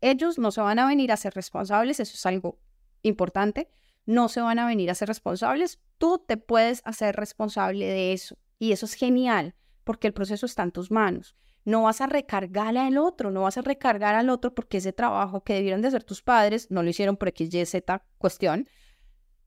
Ellos 0.00 0.38
no 0.38 0.50
se 0.50 0.60
van 0.60 0.78
a 0.78 0.86
venir 0.86 1.12
a 1.12 1.16
ser 1.16 1.34
responsables, 1.34 2.00
eso 2.00 2.14
es 2.14 2.26
algo 2.26 2.58
importante, 3.02 3.68
no 4.04 4.28
se 4.28 4.40
van 4.40 4.58
a 4.58 4.66
venir 4.66 4.90
a 4.90 4.94
ser 4.94 5.08
responsables, 5.08 5.80
tú 5.98 6.18
te 6.26 6.36
puedes 6.36 6.82
hacer 6.84 7.16
responsable 7.16 7.86
de 7.86 8.12
eso 8.12 8.36
y 8.58 8.72
eso 8.72 8.86
es 8.86 8.94
genial 8.94 9.54
porque 9.84 10.06
el 10.06 10.14
proceso 10.14 10.46
está 10.46 10.62
en 10.62 10.72
tus 10.72 10.90
manos. 10.90 11.36
No 11.64 11.82
vas 11.82 12.00
a 12.00 12.06
recargar 12.06 12.76
al 12.76 12.98
otro, 12.98 13.30
no 13.30 13.42
vas 13.42 13.58
a 13.58 13.62
recargar 13.62 14.14
al 14.14 14.30
otro 14.30 14.54
porque 14.54 14.78
ese 14.78 14.92
trabajo 14.92 15.42
que 15.42 15.54
debieron 15.54 15.82
de 15.82 15.88
hacer 15.88 16.04
tus 16.04 16.22
padres, 16.22 16.70
no 16.70 16.82
lo 16.82 16.90
hicieron 16.90 17.16
por 17.16 17.28
X, 17.28 17.54
Y, 17.54 17.66
Z 17.66 18.04
cuestión, 18.18 18.68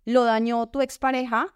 lo 0.05 0.23
dañó 0.23 0.67
tu 0.67 0.81
expareja, 0.81 1.55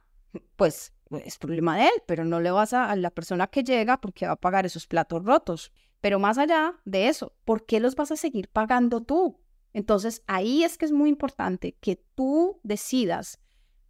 pues 0.55 0.93
es 1.11 1.37
problema 1.37 1.77
de 1.77 1.85
él, 1.85 2.03
pero 2.05 2.25
no 2.25 2.39
le 2.39 2.51
vas 2.51 2.73
a, 2.73 2.91
a 2.91 2.95
la 2.95 3.09
persona 3.09 3.47
que 3.47 3.63
llega 3.63 4.01
porque 4.01 4.25
va 4.25 4.33
a 4.33 4.35
pagar 4.35 4.65
esos 4.65 4.87
platos 4.87 5.23
rotos. 5.23 5.71
Pero 6.01 6.19
más 6.19 6.37
allá 6.37 6.75
de 6.85 7.07
eso, 7.07 7.35
¿por 7.45 7.65
qué 7.65 7.79
los 7.79 7.95
vas 7.95 8.11
a 8.11 8.15
seguir 8.15 8.49
pagando 8.49 9.01
tú? 9.01 9.39
Entonces 9.73 10.23
ahí 10.27 10.63
es 10.63 10.77
que 10.77 10.85
es 10.85 10.91
muy 10.91 11.09
importante 11.09 11.77
que 11.79 12.03
tú 12.15 12.59
decidas 12.63 13.39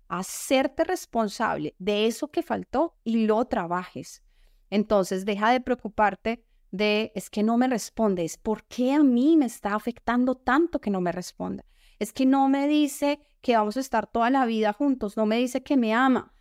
hacerte 0.07 0.83
responsable 0.83 1.75
de 1.77 2.07
eso 2.07 2.29
que 2.29 2.43
faltó 2.43 2.97
y 3.03 3.25
lo 3.25 3.45
trabajes. 3.45 4.23
Entonces 4.69 5.25
deja 5.25 5.51
de 5.51 5.61
preocuparte 5.61 6.43
de 6.71 7.11
es 7.15 7.29
que 7.29 7.43
no 7.43 7.57
me 7.57 7.67
responde, 7.67 8.23
es 8.23 8.37
por 8.37 8.63
qué 8.65 8.93
a 8.93 9.03
mí 9.03 9.37
me 9.37 9.45
está 9.45 9.75
afectando 9.75 10.35
tanto 10.35 10.79
que 10.79 10.89
no 10.89 11.01
me 11.01 11.11
responda. 11.11 11.65
Es 11.97 12.13
que 12.13 12.25
no 12.25 12.47
me 12.47 12.67
dice 12.67 13.19
que 13.41 13.55
vamos 13.55 13.77
a 13.77 13.81
estar 13.81 14.07
toda 14.07 14.29
la 14.29 14.45
vida 14.45 14.73
juntos, 14.73 15.17
no 15.17 15.25
me 15.25 15.37
dice 15.37 15.63
que 15.63 15.77
me 15.77 15.93
ama. 15.93 16.33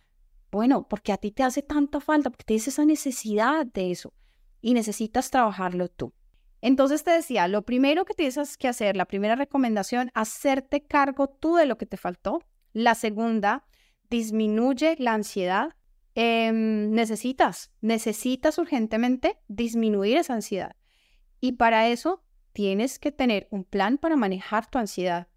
Bueno, 0.51 0.87
porque 0.87 1.11
a 1.11 1.17
ti 1.17 1.31
te 1.31 1.43
hace 1.43 1.61
tanta 1.61 1.99
falta, 1.99 2.29
porque 2.29 2.45
tienes 2.45 2.67
esa 2.67 2.85
necesidad 2.85 3.65
de 3.65 3.91
eso 3.91 4.13
y 4.61 4.73
necesitas 4.73 5.29
trabajarlo 5.29 5.89
tú. 5.89 6.13
Entonces 6.61 7.03
te 7.03 7.11
decía, 7.11 7.47
lo 7.47 7.61
primero 7.63 8.05
que 8.05 8.13
tienes 8.13 8.57
que 8.57 8.67
hacer, 8.67 8.97
la 8.97 9.05
primera 9.05 9.35
recomendación, 9.35 10.11
hacerte 10.13 10.85
cargo 10.85 11.27
tú 11.27 11.55
de 11.55 11.65
lo 11.65 11.77
que 11.77 11.85
te 11.85 11.97
faltó. 11.97 12.43
La 12.73 12.95
segunda, 12.95 13.65
disminuye 14.09 14.95
la 14.99 15.13
ansiedad 15.13 15.75
Em, 16.21 16.91
necesitas, 16.91 17.71
necesitas 17.79 18.57
urgentemente 18.57 19.37
disminuir 19.47 20.17
esa 20.17 20.33
ansiedad. 20.33 20.75
Y 21.39 21.53
para 21.53 21.87
eso 21.87 22.25
tienes 22.51 22.99
que 22.99 23.13
tener 23.13 23.47
un 23.51 23.63
plan 23.63 23.97
para 23.97 24.17
manejar 24.17 24.69
tu 24.69 24.79
ansiedad. 24.79 25.29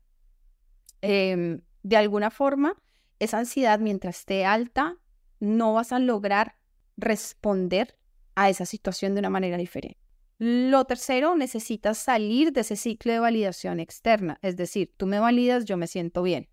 Em, 1.01 1.61
de 1.85 1.97
alguna 1.97 2.33
forma, 2.33 2.83
esa 3.21 3.39
ansiedad, 3.39 3.79
mientras 3.79 4.19
esté 4.19 4.45
alta, 4.45 4.99
no 5.39 5.73
vas 5.73 5.93
a 5.93 6.01
lograr 6.01 6.57
responder 6.97 7.97
a 8.35 8.51
esa 8.51 8.67
situación 8.67 9.15
de 9.15 9.21
una 9.21 9.31
manera 9.31 9.59
diferente. 9.59 10.01
Lo 10.39 10.85
tercero, 10.87 11.37
necesitas 11.37 11.99
salir 11.99 12.53
de 12.53 12.63
ese 12.63 12.75
ciclo 12.75 13.13
de 13.13 13.21
validación 13.21 13.79
externa. 13.79 14.41
Es 14.43 14.57
decir, 14.57 14.93
tú 14.97 15.07
me 15.07 15.21
validas, 15.21 15.65
yo 15.65 15.77
me 15.77 15.87
siento 15.87 16.25
bien. 16.25 16.49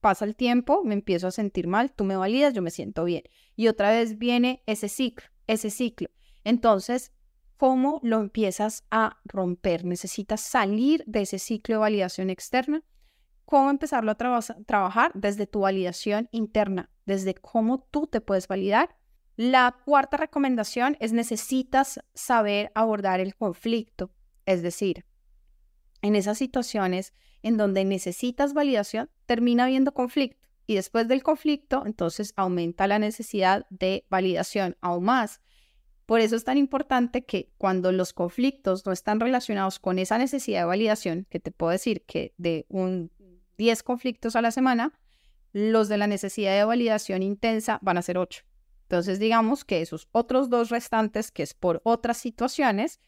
Pasa 0.00 0.24
el 0.24 0.36
tiempo, 0.36 0.82
me 0.84 0.94
empiezo 0.94 1.26
a 1.26 1.32
sentir 1.32 1.66
mal, 1.66 1.92
tú 1.92 2.04
me 2.04 2.16
validas, 2.16 2.54
yo 2.54 2.62
me 2.62 2.70
siento 2.70 3.04
bien. 3.04 3.24
Y 3.56 3.68
otra 3.68 3.90
vez 3.90 4.16
viene 4.16 4.62
ese 4.66 4.88
ciclo, 4.88 5.26
ese 5.46 5.70
ciclo. 5.70 6.08
Entonces, 6.44 7.12
¿cómo 7.56 7.98
lo 8.04 8.20
empiezas 8.20 8.84
a 8.90 9.18
romper? 9.24 9.84
Necesitas 9.84 10.40
salir 10.40 11.02
de 11.06 11.22
ese 11.22 11.40
ciclo 11.40 11.74
de 11.74 11.80
validación 11.80 12.30
externa. 12.30 12.84
¿Cómo 13.44 13.70
empezarlo 13.70 14.12
a 14.12 14.14
trabajar? 14.14 15.10
Desde 15.14 15.46
tu 15.46 15.60
validación 15.60 16.28
interna, 16.30 16.90
desde 17.06 17.34
cómo 17.34 17.80
tú 17.90 18.06
te 18.06 18.20
puedes 18.20 18.46
validar. 18.46 18.96
La 19.36 19.76
cuarta 19.84 20.16
recomendación 20.16 20.96
es 21.00 21.12
necesitas 21.12 22.00
saber 22.14 22.70
abordar 22.74 23.20
el 23.20 23.34
conflicto. 23.34 24.10
Es 24.46 24.62
decir, 24.62 25.04
en 26.02 26.16
esas 26.16 26.38
situaciones 26.38 27.12
en 27.42 27.56
donde 27.56 27.84
necesitas 27.84 28.54
validación, 28.54 29.10
termina 29.26 29.64
habiendo 29.64 29.92
conflicto. 29.92 30.48
Y 30.66 30.74
después 30.74 31.08
del 31.08 31.22
conflicto, 31.22 31.84
entonces 31.86 32.34
aumenta 32.36 32.86
la 32.86 32.98
necesidad 32.98 33.66
de 33.70 34.04
validación 34.10 34.76
aún 34.80 35.04
más. 35.04 35.40
Por 36.04 36.20
eso 36.20 36.36
es 36.36 36.44
tan 36.44 36.58
importante 36.58 37.24
que 37.24 37.52
cuando 37.58 37.92
los 37.92 38.12
conflictos 38.12 38.84
no 38.86 38.92
están 38.92 39.20
relacionados 39.20 39.78
con 39.78 39.98
esa 39.98 40.18
necesidad 40.18 40.60
de 40.60 40.66
validación, 40.66 41.26
que 41.30 41.40
te 41.40 41.50
puedo 41.50 41.72
decir 41.72 42.04
que 42.06 42.34
de 42.38 42.66
un 42.68 43.10
10 43.56 43.82
conflictos 43.82 44.36
a 44.36 44.42
la 44.42 44.50
semana, 44.50 44.98
los 45.52 45.88
de 45.88 45.98
la 45.98 46.06
necesidad 46.06 46.56
de 46.56 46.64
validación 46.64 47.22
intensa 47.22 47.78
van 47.82 47.98
a 47.98 48.02
ser 48.02 48.18
8. 48.18 48.44
Entonces 48.82 49.18
digamos 49.18 49.64
que 49.64 49.82
esos 49.82 50.08
otros 50.12 50.48
dos 50.48 50.70
restantes, 50.70 51.30
que 51.30 51.42
es 51.42 51.52
por 51.52 51.82
otras 51.84 52.16
situaciones, 52.16 53.00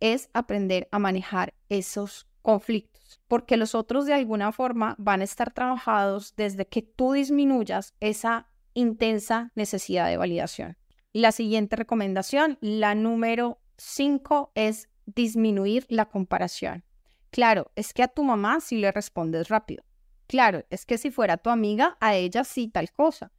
es 0.00 0.30
aprender 0.32 0.88
a 0.92 0.98
manejar 0.98 1.54
esos 1.68 2.26
conflictos, 2.42 3.20
porque 3.26 3.56
los 3.56 3.74
otros 3.74 4.06
de 4.06 4.14
alguna 4.14 4.52
forma 4.52 4.96
van 4.98 5.22
a 5.22 5.24
estar 5.24 5.52
trabajados 5.52 6.34
desde 6.36 6.66
que 6.66 6.82
tú 6.82 7.12
disminuyas 7.12 7.94
esa 8.00 8.48
intensa 8.74 9.50
necesidad 9.54 10.08
de 10.08 10.16
validación. 10.16 10.76
La 11.12 11.32
siguiente 11.32 11.76
recomendación, 11.76 12.58
la 12.60 12.94
número 12.94 13.60
5, 13.78 14.52
es 14.54 14.88
disminuir 15.06 15.86
la 15.88 16.06
comparación. 16.06 16.84
Claro, 17.30 17.70
es 17.76 17.92
que 17.94 18.02
a 18.02 18.08
tu 18.08 18.24
mamá 18.24 18.60
sí 18.60 18.78
le 18.78 18.92
respondes 18.92 19.48
rápido. 19.48 19.84
Claro, 20.26 20.64
es 20.70 20.86
que 20.86 20.98
si 20.98 21.10
fuera 21.10 21.36
tu 21.36 21.50
amiga, 21.50 21.96
a 22.00 22.14
ella 22.14 22.44
sí 22.44 22.68
tal 22.68 22.92
cosa. 22.92 23.32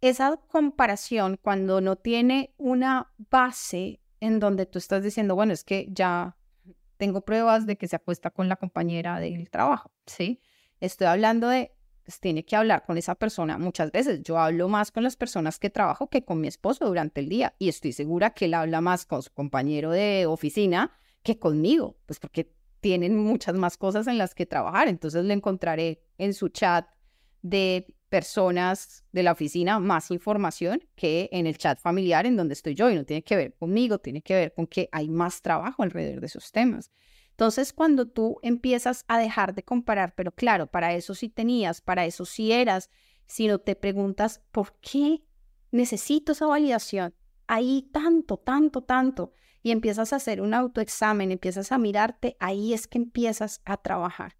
Esa 0.00 0.36
comparación 0.36 1.38
cuando 1.40 1.80
no 1.80 1.96
tiene 1.96 2.54
una 2.56 3.12
base 3.30 4.00
en 4.20 4.40
donde 4.40 4.66
tú 4.66 4.78
estás 4.78 5.02
diciendo, 5.02 5.34
bueno, 5.34 5.52
es 5.52 5.64
que 5.64 5.88
ya 5.90 6.36
tengo 6.96 7.22
pruebas 7.22 7.66
de 7.66 7.76
que 7.76 7.88
se 7.88 7.96
acuesta 7.96 8.30
con 8.30 8.48
la 8.48 8.56
compañera 8.56 9.20
del 9.20 9.50
trabajo, 9.50 9.92
¿sí? 10.06 10.40
Estoy 10.80 11.06
hablando 11.06 11.48
de, 11.48 11.72
pues 12.04 12.20
tiene 12.20 12.44
que 12.44 12.56
hablar 12.56 12.84
con 12.84 12.98
esa 12.98 13.14
persona 13.14 13.58
muchas 13.58 13.92
veces. 13.92 14.22
Yo 14.22 14.38
hablo 14.38 14.68
más 14.68 14.90
con 14.90 15.04
las 15.04 15.16
personas 15.16 15.58
que 15.58 15.70
trabajo 15.70 16.08
que 16.08 16.24
con 16.24 16.40
mi 16.40 16.48
esposo 16.48 16.86
durante 16.86 17.20
el 17.20 17.28
día 17.28 17.54
y 17.58 17.68
estoy 17.68 17.92
segura 17.92 18.30
que 18.30 18.46
él 18.46 18.54
habla 18.54 18.80
más 18.80 19.06
con 19.06 19.22
su 19.22 19.32
compañero 19.32 19.90
de 19.90 20.26
oficina 20.26 20.92
que 21.22 21.38
conmigo, 21.38 21.96
pues 22.06 22.18
porque 22.18 22.52
tienen 22.80 23.16
muchas 23.16 23.54
más 23.54 23.76
cosas 23.76 24.06
en 24.06 24.18
las 24.18 24.34
que 24.34 24.46
trabajar. 24.46 24.88
Entonces 24.88 25.24
le 25.24 25.34
encontraré 25.34 26.02
en 26.16 26.34
su 26.34 26.48
chat 26.48 26.86
de 27.42 27.94
personas 28.08 29.04
de 29.12 29.22
la 29.22 29.32
oficina 29.32 29.78
más 29.78 30.10
información 30.10 30.82
que 30.94 31.28
en 31.32 31.46
el 31.46 31.58
chat 31.58 31.78
familiar 31.78 32.26
en 32.26 32.36
donde 32.36 32.54
estoy 32.54 32.74
yo 32.74 32.90
y 32.90 32.94
no 32.94 33.04
tiene 33.04 33.22
que 33.22 33.36
ver 33.36 33.54
conmigo, 33.54 33.98
tiene 33.98 34.22
que 34.22 34.34
ver 34.34 34.54
con 34.54 34.66
que 34.66 34.88
hay 34.92 35.08
más 35.08 35.42
trabajo 35.42 35.82
alrededor 35.82 36.20
de 36.20 36.26
esos 36.26 36.50
temas. 36.50 36.90
Entonces, 37.30 37.72
cuando 37.72 38.08
tú 38.08 38.38
empiezas 38.42 39.04
a 39.06 39.18
dejar 39.18 39.54
de 39.54 39.62
comparar, 39.62 40.14
pero 40.16 40.32
claro, 40.32 40.66
para 40.66 40.94
eso 40.94 41.14
sí 41.14 41.28
tenías, 41.28 41.80
para 41.80 42.04
eso 42.04 42.24
sí 42.24 42.50
eras, 42.50 42.90
sino 43.26 43.58
te 43.58 43.76
preguntas, 43.76 44.42
¿por 44.50 44.72
qué 44.80 45.22
necesito 45.70 46.32
esa 46.32 46.46
validación? 46.46 47.14
Ahí 47.46 47.88
tanto, 47.92 48.38
tanto, 48.38 48.82
tanto. 48.82 49.32
Y 49.62 49.70
empiezas 49.70 50.12
a 50.12 50.16
hacer 50.16 50.40
un 50.40 50.54
autoexamen, 50.54 51.30
empiezas 51.30 51.70
a 51.72 51.78
mirarte, 51.78 52.36
ahí 52.40 52.72
es 52.72 52.88
que 52.88 52.98
empiezas 52.98 53.60
a 53.64 53.76
trabajar. 53.76 54.37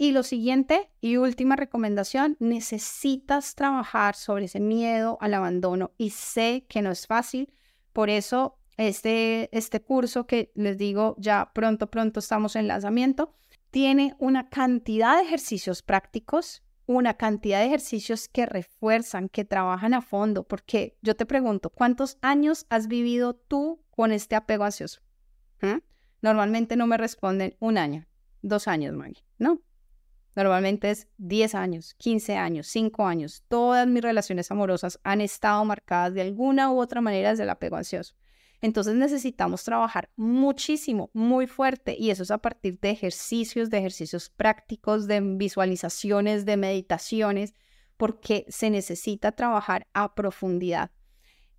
Y 0.00 0.12
lo 0.12 0.22
siguiente 0.22 0.88
y 1.02 1.18
última 1.18 1.56
recomendación, 1.56 2.38
necesitas 2.40 3.54
trabajar 3.54 4.14
sobre 4.14 4.46
ese 4.46 4.58
miedo 4.58 5.18
al 5.20 5.34
abandono 5.34 5.92
y 5.98 6.08
sé 6.08 6.64
que 6.70 6.80
no 6.80 6.90
es 6.90 7.06
fácil, 7.06 7.52
por 7.92 8.08
eso 8.08 8.56
este, 8.78 9.54
este 9.54 9.82
curso 9.82 10.26
que 10.26 10.52
les 10.54 10.78
digo 10.78 11.16
ya 11.18 11.50
pronto, 11.52 11.90
pronto 11.90 12.20
estamos 12.20 12.56
en 12.56 12.66
lanzamiento, 12.66 13.34
tiene 13.70 14.16
una 14.18 14.48
cantidad 14.48 15.18
de 15.18 15.24
ejercicios 15.24 15.82
prácticos, 15.82 16.62
una 16.86 17.18
cantidad 17.18 17.60
de 17.60 17.66
ejercicios 17.66 18.26
que 18.26 18.46
refuerzan, 18.46 19.28
que 19.28 19.44
trabajan 19.44 19.92
a 19.92 20.00
fondo, 20.00 20.44
porque 20.44 20.96
yo 21.02 21.14
te 21.14 21.26
pregunto, 21.26 21.68
¿cuántos 21.68 22.16
años 22.22 22.64
has 22.70 22.88
vivido 22.88 23.34
tú 23.34 23.84
con 23.90 24.12
este 24.12 24.34
apego 24.34 24.64
ansioso? 24.64 25.02
¿Mm? 25.60 25.82
Normalmente 26.22 26.76
no 26.76 26.86
me 26.86 26.96
responden 26.96 27.54
un 27.60 27.76
año, 27.76 28.06
dos 28.40 28.66
años, 28.66 28.94
Maggie, 28.94 29.26
¿no? 29.36 29.60
Normalmente 30.40 30.90
es 30.90 31.06
10 31.18 31.54
años, 31.54 31.92
15 31.98 32.36
años, 32.36 32.66
5 32.68 33.06
años. 33.06 33.44
Todas 33.46 33.86
mis 33.86 34.02
relaciones 34.02 34.50
amorosas 34.50 34.98
han 35.04 35.20
estado 35.20 35.62
marcadas 35.66 36.14
de 36.14 36.22
alguna 36.22 36.72
u 36.72 36.80
otra 36.80 37.02
manera 37.02 37.28
desde 37.28 37.42
el 37.42 37.50
apego 37.50 37.76
ansioso. 37.76 38.14
Entonces 38.62 38.94
necesitamos 38.94 39.64
trabajar 39.64 40.08
muchísimo, 40.16 41.10
muy 41.12 41.46
fuerte, 41.46 41.94
y 41.98 42.08
eso 42.08 42.22
es 42.22 42.30
a 42.30 42.38
partir 42.38 42.80
de 42.80 42.88
ejercicios, 42.88 43.68
de 43.68 43.78
ejercicios 43.80 44.30
prácticos, 44.30 45.06
de 45.06 45.20
visualizaciones, 45.20 46.46
de 46.46 46.56
meditaciones, 46.56 47.52
porque 47.98 48.46
se 48.48 48.70
necesita 48.70 49.32
trabajar 49.32 49.88
a 49.92 50.14
profundidad. 50.14 50.90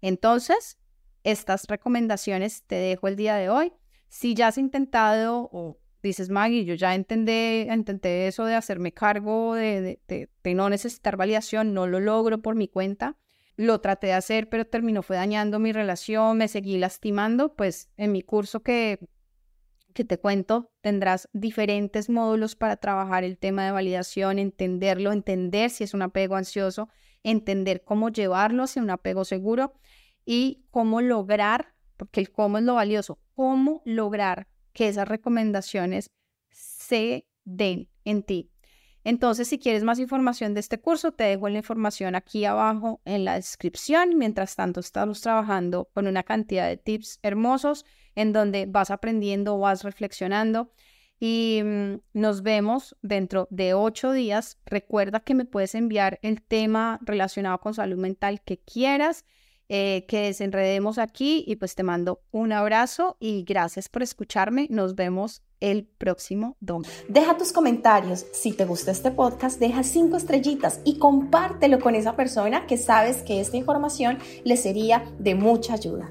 Entonces, 0.01 0.79
estas 1.23 1.67
recomendaciones 1.67 2.63
te 2.63 2.77
dejo 2.77 3.07
el 3.07 3.15
día 3.15 3.35
de 3.35 3.49
hoy. 3.49 3.73
Si 4.09 4.33
ya 4.33 4.47
has 4.47 4.57
intentado 4.57 5.51
o 5.51 5.77
dices, 6.09 6.29
Maggie, 6.29 6.65
yo 6.65 6.73
ya 6.73 6.95
entendé, 6.95 7.67
intenté 7.71 8.27
eso 8.27 8.45
de 8.45 8.55
hacerme 8.55 8.91
cargo 8.91 9.55
de, 9.55 9.99
de, 10.07 10.53
no 10.53 10.69
necesitar 10.69 11.17
validación, 11.17 11.73
no 11.73 11.87
lo 11.87 11.99
logro 11.99 12.41
por 12.41 12.55
mi 12.55 12.67
cuenta, 12.67 13.17
lo 13.55 13.81
traté 13.81 14.07
de 14.07 14.13
hacer, 14.13 14.49
pero 14.49 14.65
terminó 14.65 15.03
fue 15.03 15.17
dañando 15.17 15.59
mi 15.59 15.71
relación, 15.71 16.37
me 16.37 16.47
seguí 16.47 16.77
lastimando, 16.77 17.55
pues 17.55 17.89
en 17.97 18.11
mi 18.11 18.21
curso 18.21 18.61
que, 18.61 18.99
que 19.93 20.03
te 20.03 20.17
cuento 20.17 20.71
tendrás 20.81 21.29
diferentes 21.33 22.09
módulos 22.09 22.55
para 22.55 22.77
trabajar 22.77 23.23
el 23.23 23.37
tema 23.37 23.65
de 23.65 23.71
validación, 23.71 24.39
entenderlo, 24.39 25.11
entender 25.11 25.69
si 25.69 25.83
es 25.83 25.93
un 25.93 26.01
apego 26.01 26.35
ansioso, 26.35 26.89
entender 27.23 27.83
cómo 27.83 28.09
llevarlo 28.09 28.63
hacia 28.63 28.81
un 28.81 28.89
apego 28.89 29.25
seguro 29.25 29.73
y 30.25 30.65
cómo 30.71 31.01
lograr, 31.01 31.75
porque 31.97 32.19
el 32.19 32.31
cómo 32.31 32.57
es 32.57 32.63
lo 32.63 32.75
valioso, 32.75 33.19
cómo 33.35 33.81
lograr 33.85 34.47
que 34.73 34.87
esas 34.87 35.07
recomendaciones 35.07 36.11
se 36.49 37.27
den 37.43 37.89
en 38.05 38.23
ti. 38.23 38.51
Entonces, 39.03 39.47
si 39.47 39.57
quieres 39.57 39.83
más 39.83 39.97
información 39.99 40.53
de 40.53 40.59
este 40.59 40.79
curso, 40.79 41.11
te 41.11 41.23
dejo 41.23 41.49
la 41.49 41.57
información 41.57 42.13
aquí 42.13 42.45
abajo 42.45 43.01
en 43.05 43.25
la 43.25 43.35
descripción. 43.35 44.17
Mientras 44.17 44.55
tanto, 44.55 44.79
estamos 44.79 45.21
trabajando 45.21 45.89
con 45.93 46.05
una 46.05 46.21
cantidad 46.23 46.67
de 46.67 46.77
tips 46.77 47.19
hermosos 47.23 47.85
en 48.15 48.31
donde 48.31 48.67
vas 48.67 48.91
aprendiendo, 48.91 49.57
vas 49.57 49.83
reflexionando 49.83 50.71
y 51.19 51.61
mm, 51.63 52.01
nos 52.13 52.43
vemos 52.43 52.95
dentro 53.01 53.47
de 53.49 53.73
ocho 53.73 54.11
días. 54.11 54.59
Recuerda 54.65 55.21
que 55.21 55.35
me 55.35 55.45
puedes 55.45 55.73
enviar 55.73 56.19
el 56.21 56.41
tema 56.41 56.99
relacionado 57.01 57.59
con 57.59 57.73
salud 57.73 57.97
mental 57.97 58.41
que 58.41 58.59
quieras 58.59 59.25
eh, 59.73 60.03
que 60.05 60.23
desenredemos 60.23 60.97
aquí 60.97 61.45
y 61.47 61.55
pues 61.55 61.75
te 61.75 61.83
mando 61.83 62.19
un 62.31 62.51
abrazo 62.51 63.15
y 63.21 63.43
gracias 63.43 63.87
por 63.87 64.03
escucharme. 64.03 64.67
Nos 64.69 64.95
vemos 64.95 65.43
el 65.61 65.85
próximo 65.85 66.57
domingo. 66.59 66.89
Deja 67.07 67.37
tus 67.37 67.53
comentarios. 67.53 68.25
Si 68.33 68.51
te 68.51 68.65
gusta 68.65 68.91
este 68.91 69.11
podcast, 69.11 69.61
deja 69.61 69.83
cinco 69.83 70.17
estrellitas 70.17 70.81
y 70.83 70.97
compártelo 70.97 71.79
con 71.79 71.95
esa 71.95 72.17
persona 72.17 72.67
que 72.67 72.77
sabes 72.77 73.23
que 73.23 73.39
esta 73.39 73.55
información 73.55 74.19
le 74.43 74.57
sería 74.57 75.05
de 75.19 75.35
mucha 75.35 75.75
ayuda. 75.75 76.09